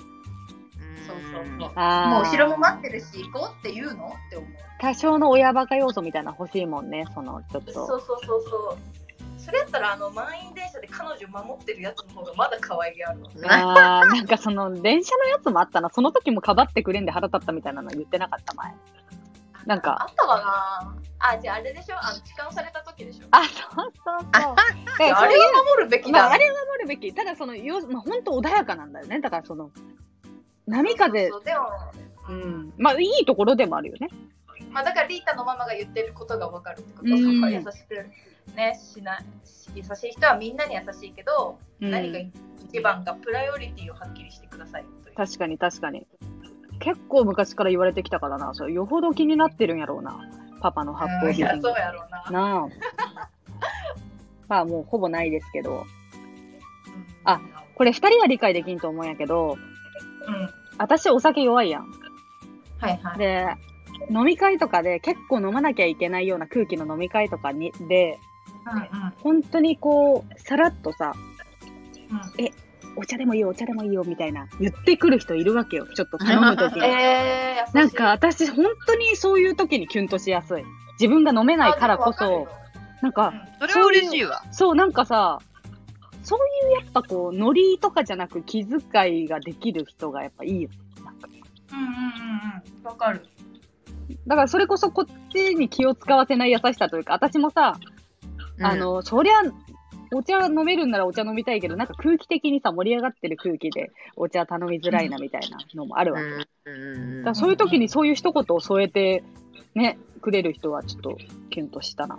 [1.07, 2.09] さそうそうそう。
[2.09, 4.51] もう後ろも待ってるし行こうって言うのって思う。
[4.81, 7.73] 多少の親バカ要素みたいなの欲しいもんね、その、ちょっと。
[7.73, 8.79] そうそうそうそう。
[9.45, 13.29] それやったらあの満員電車で彼女守ってるやつの方がまだ可愛げあるわ。
[13.47, 18.73] あーなんかその電車のやつもあったな、その時もかばってくれんで腹立ったみたいなの言ってなかった前。
[19.67, 20.97] なんか、あったかな？
[21.19, 21.97] あじゃああれでしょ？
[21.99, 23.27] あの痴漢された時でしょ？
[23.31, 24.55] あ、そうそうそう。
[24.99, 27.13] あれは守るべきだ、まあ、あれは守るべき。
[27.15, 29.21] ただその、よまあ、本当穏やかなんだよね。
[29.21, 29.71] だからその、
[30.67, 31.61] 波風、そうでも、
[32.29, 32.73] ううんん。
[32.79, 34.09] まあ、いいところでもあるよね。
[34.71, 39.25] まあ、だからリータのママが言ってることが分かるってこと、うん優しくねしない
[39.75, 42.19] 優しい人はみんなに優しいけど、うん、何が
[42.69, 44.85] 一番かプライオリティをはっきりしてください
[45.17, 46.07] 確かに確かに。
[46.85, 48.55] 結構昔から言われてきたからな。
[48.55, 50.21] それよほど気になってるんやろうな。
[50.61, 51.69] パパの発うんいや砲美人。
[51.69, 52.69] そうやろうななあ。
[54.49, 55.79] まあもうほぼないですけど。
[55.79, 55.85] うん
[57.27, 57.41] あ
[57.75, 59.57] これ二人は理解できんと思うんやけど、
[60.29, 61.91] うん私お酒弱いやん。
[62.79, 63.47] はいはいで、
[64.11, 68.19] 飲み会とかで結構飲まなきゃいけないような空気の飲み会とかにで、
[68.71, 71.15] うんうん本当にこう、さらっとさ、
[72.11, 72.45] うん
[72.97, 75.87] お茶でもいいよ、お茶でもいいよ、みたいな、言ってくる人いるわけよ。
[75.95, 76.85] ちょっと頼むときに。
[76.87, 80.65] えー、なんか私、本当にそういう時にキュンとしやすい。
[81.01, 82.49] 自分が飲めないからこそ、
[83.03, 84.43] なんか、それは嬉しいわ。
[84.51, 85.39] そう、なんかさ、
[86.23, 86.39] そう
[86.69, 90.71] いうやっぱこう、ノリとかじゃなく気遣いができる人がやっぱいいよ。
[91.05, 91.29] なんか
[91.73, 91.93] うんうんうん
[92.79, 93.23] うんわかる
[94.27, 97.79] だからそれこそこっちに気を使わせない優しさというか、私もさ、
[98.61, 99.35] あの、そりゃ、
[100.15, 106.71] お茶飲めるんならお茶飲みたいけど、なんか空気的にさ、盛り上がってる空気でお茶頼みづらいなみたいなのもあるわけ。
[106.71, 109.25] うん、だそういう時にそういう一言を添えて、
[109.75, 111.19] ね、くれる人はちょっと
[111.51, 112.17] キュンとしたな。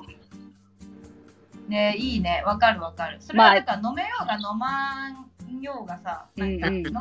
[1.68, 6.46] ねいいねわかるわかるそれはだから飲めようが飲まんようがさ、飲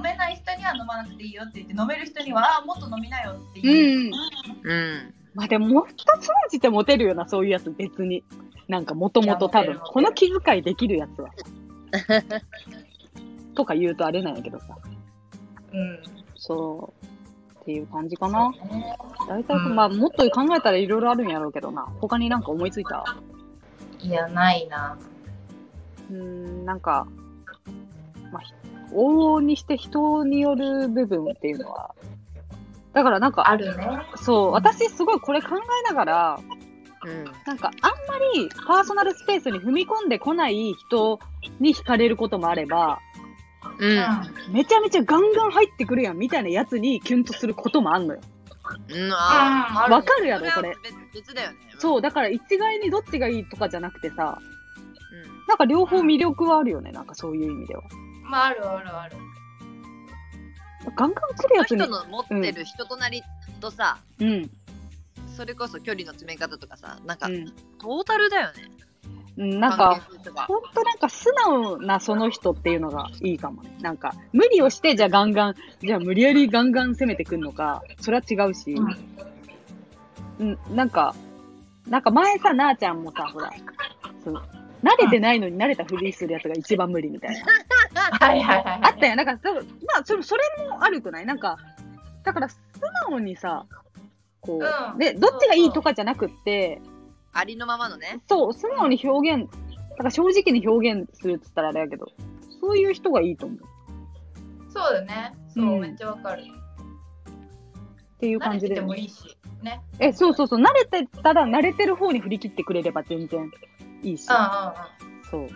[0.02, 4.10] めない人には飲まなくていいよって言って飲める人にはあもっと飲みなよっていう、
[4.64, 5.14] うんうん。
[5.34, 8.22] まあでも、もっと通じてモテるよな、そういうやつ、別に。
[8.68, 11.30] なんか、もともと多分、この気遣いできるやつは。
[13.54, 14.76] とか言うとあれなんやけどさ。
[15.72, 15.98] うん
[16.36, 17.04] そう。
[17.60, 18.52] っていう感じかな。
[19.28, 21.82] 大体、うんまあ、もっと考えたらいろいろあるんやろうけどな。
[22.00, 23.04] 他になんか思いついた？
[24.00, 24.98] いやないな
[26.10, 27.06] うーん、なんか、
[28.30, 28.52] まあ、ひ
[28.92, 31.94] 往々にして人による部分っていうのは、
[32.92, 36.40] だからなんか、あるねそう、私すごいこれ考えながら、
[37.04, 37.24] うん。
[37.46, 41.18] なんかあんまりパーソナルスペースに踏み込んでこない人
[41.60, 43.00] に惹かれることもあれば、
[43.78, 43.86] う。
[43.86, 48.20] うんんめちゃめちゃガンガン入ってくるやんみたいなやつにキュンとすることもあんのよ。
[48.88, 50.74] うん、ああるわかるやろこれ。
[50.82, 51.58] 別別だよね。
[51.78, 55.46] そう、だから一概にどっちがいいとかじゃなくてさ、うん。
[55.46, 57.82] なんか両方魅力はあるよね、なんかそういう意味では。
[58.22, 59.16] まああるあるある
[60.96, 62.06] ガンガン来るやつにその人。
[62.06, 63.22] の持ってる人となり
[63.60, 64.50] とさ、うん。
[65.34, 67.46] それこそ距離の詰め方とかさ、なんか、うん
[67.78, 68.52] トータルだよね。
[69.36, 69.60] うん。
[69.60, 73.76] なんか、関係性とかほんとなんか素直なその人っていうのがいいかもね。
[73.80, 78.74] なんか、無理をして、じゃあガンガン、じゃあ無理やりガンガン攻めてくんのか、それは違うし、
[80.38, 81.14] うん、なんか、
[81.88, 83.50] なんか前さ、なあちゃんもさ、ほら、
[84.24, 84.34] そう
[84.82, 87.44] 慣れてないのに慣れたふりするやつが一番無理みたいな。
[88.20, 89.16] はいはいはいはいあったよ。
[89.16, 91.26] なんか、まあ、それ、それも悪くない？
[91.26, 91.56] なんか、
[92.22, 92.58] だから素
[93.08, 93.66] 直にさ、
[94.44, 94.98] こう、うん。
[94.98, 96.80] で、どっちがいいとかじゃなくって、
[97.32, 98.20] ありのままのね。
[98.28, 99.50] そう、素直に表現、
[99.90, 102.06] だから正直に表現するっつったらあれやけど、
[102.60, 103.58] そういう人がいいと思う。
[104.70, 105.34] そうだね。
[105.52, 105.80] そう、うん。
[105.80, 106.42] めっちゃわかる。
[106.42, 108.80] っていう慣れてて感じで。
[108.80, 109.80] もいいしね。
[109.98, 113.50] え、そうそうそう、慣れてたら慣れてる方に振り切ってくれれば全然
[114.02, 114.24] いいし、
[115.30, 115.46] そう。
[115.46, 115.48] っ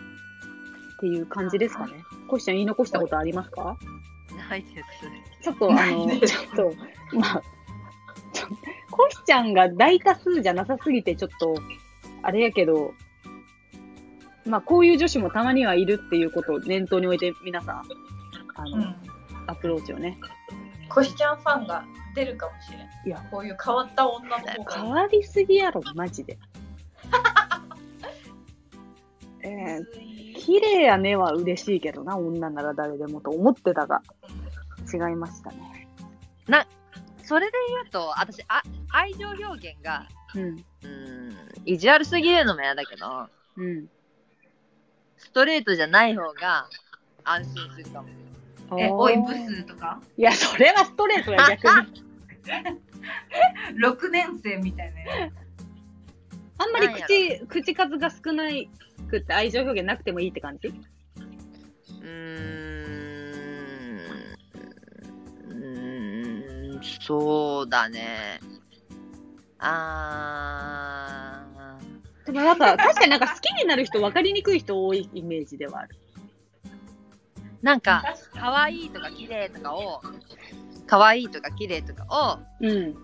[0.99, 1.93] ていう感じですかね。
[2.27, 3.77] コシちゃん言い残したことありますか？
[4.49, 5.43] ないです。
[5.43, 7.41] ちょっと、あの、ちょっと、まあ、
[8.33, 8.47] ちょ
[8.91, 11.55] コシちゃんが大多数じゃなさすぎて、ちょっと、
[12.21, 12.93] あれやけど、
[14.45, 17.83] まあ、こういう女子もたまにはいるっていうことを念頭に置いて、皆さん、
[18.55, 18.95] あの、うん
[19.49, 20.17] アプローチをね。
[20.89, 21.83] コシちゃんファンが
[22.15, 26.37] 出るかもしれんいやこういう変わった女の方が変わりすぎやろ、マジで。
[29.41, 34.01] えー、綺麗やねは嬉しいけどな、女なら誰でもと思ってたが、
[34.91, 35.87] 違いましたね。
[37.29, 40.41] それで言うと、私、あ愛情表現が、うん。
[40.41, 43.87] うーん、意地悪すぎるのも嫌だけど、うん。
[45.15, 46.67] ストレートじゃない方が
[47.23, 48.09] 安心するかも。
[48.79, 50.01] えおいブスとか？
[50.17, 51.73] いや、それはストレートや、逆に。
[53.79, 55.29] 6年生みたいなや
[56.57, 58.71] あんまり口、口数が少ない
[59.07, 60.67] くって愛情表現なくてもいいって感じ？
[60.67, 62.58] うーん
[66.81, 68.39] そうだね
[69.59, 71.45] あ
[72.25, 75.95] でもなんか、確かになんか好きになる人分かりにくい人多いイメージではある。
[75.95, 75.99] ー
[77.61, 80.01] なんか確か可愛いとか綺麗とかを
[80.87, 82.69] 可愛いとか綺麗とかをうん。
[82.69, 82.95] にうん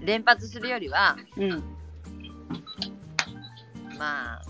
[0.00, 1.62] 連発するよりはうん。
[3.98, 4.42] まあ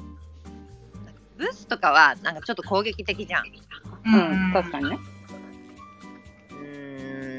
[1.37, 3.45] ブスとかはなんかちょっと攻撃的じゃん
[4.07, 4.53] うん。
[4.53, 4.99] 確かにね。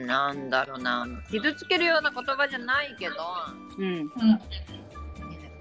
[0.10, 1.08] なんだろうな。
[1.30, 3.16] 傷つけるような言葉じゃないけど。
[3.78, 3.86] うん。
[3.86, 4.10] うん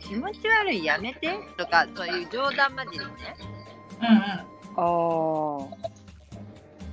[0.00, 1.38] 気持ち悪いやめて。
[1.58, 3.36] とかそういう冗談交じりにね。
[4.00, 4.86] うんあ
[5.60, 5.88] あ。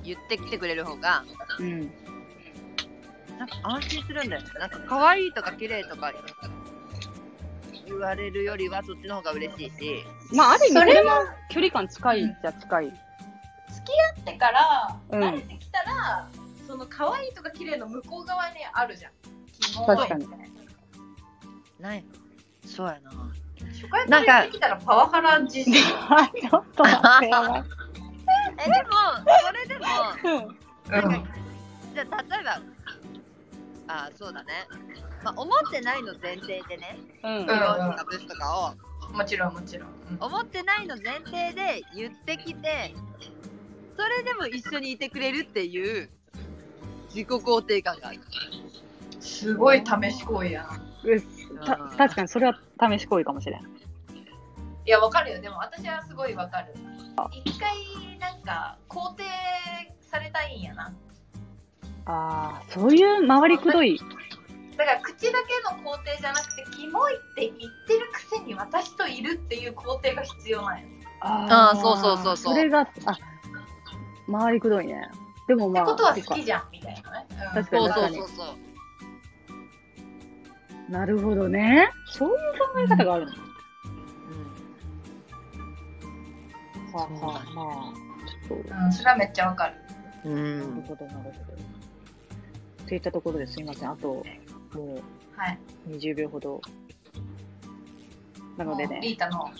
[0.04, 1.24] 言ってきてくれる方が。
[1.58, 1.90] うん。
[3.38, 6.12] なんか安心するんだよなんか可愛いとか綺麗とか。
[7.86, 10.04] 言われるよりはそっちの方が嬉しいし。
[10.34, 11.10] まあ、ある意味、それも
[11.50, 12.84] 距離感近いじゃ近い。
[12.84, 12.96] 付
[13.86, 16.28] き合ってからうん慣れてきたら、
[16.66, 19.12] その可愛いとか綺麗の向こう側にあるじゃん。
[19.86, 20.36] 確かにな
[21.78, 22.04] ない
[22.64, 23.10] そうやな
[23.72, 25.72] 初回から言ってきたらパワハラ事情。
[26.10, 27.76] あ、ちょっと待って。
[28.58, 28.98] えでも
[29.46, 29.86] それでも
[30.88, 31.28] なんか
[31.94, 32.60] じゃあ例えば
[33.88, 34.52] あそうだね、
[35.22, 37.46] まあ、思ってないの前提でねうん。
[37.46, 38.74] とかブスとか
[39.10, 39.88] をもちろんもちろん。
[39.88, 42.94] うん思ってないの前提で言ってきて
[43.96, 46.10] それでも一緒にいてくれるっていう
[47.16, 48.20] 自己肯定感がある
[49.20, 50.68] すごい試し行為や
[51.54, 51.64] な。
[51.64, 53.60] た確かにそれは試し行為かもしれん。
[53.62, 53.64] い
[54.84, 55.40] や、わかるよ。
[55.40, 56.74] でも私はすごいわかる。
[57.44, 57.70] 一回
[58.20, 59.24] なんか肯定
[60.02, 60.92] されたいんやな。
[62.04, 63.98] ああ、そういう回りくどい。
[64.76, 67.52] だから口だけの肯定じゃなくて、キモいって言っ
[67.86, 70.84] てるくせに私といるっていう肯定が必要なんや。
[71.20, 73.18] ああーそうそうそうそうそれが、あ、
[74.30, 75.10] 回りくどいね。
[75.46, 77.26] でもまあ、ってことは好きじゃんみたいなね。
[77.30, 78.44] うん確かにそうそうそうそ
[80.88, 81.88] うなるほどね。
[82.06, 83.32] そういう考え方があるの？
[86.96, 87.92] はあ、はあ、まあ。
[88.48, 88.58] そう。
[88.58, 89.74] うん、それはめっちゃわかる。
[90.24, 92.86] うん、うんなるほど、なるほど。
[92.86, 93.90] といったところですいません。
[93.90, 94.24] あと、
[94.74, 95.00] も
[95.36, 95.58] はい。
[95.88, 96.60] う20秒ほど。
[98.56, 99.00] なのでね。
[99.02, 99.50] リータの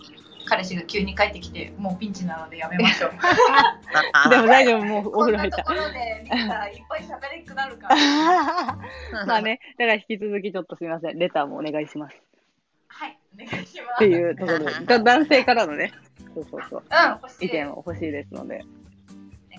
[0.47, 3.11] 彼氏が急に帰ってきて、もうピンチなのでやめましょう。
[4.31, 5.75] でも大丈夫、もうおこん風呂入ったなとこ。
[5.75, 7.97] ろでリータいっぱい喋れんくなるから。
[9.27, 12.17] まあね、だから引き続きちょっとすみません、レターもお願いします
[12.89, 13.95] はい、お願いします。
[13.97, 15.93] っていうところで、だ男性からのね、
[16.35, 17.47] そうそうそう、うん、欲しい。
[17.47, 18.63] 意見も欲しいですので、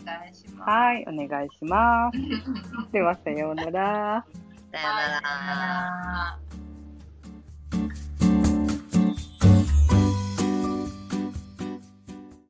[0.01, 0.69] お願いします。
[0.69, 2.91] はい、お願いします。
[2.91, 3.71] では、さようなら。
[3.71, 4.25] さよなら
[4.71, 6.66] さよなら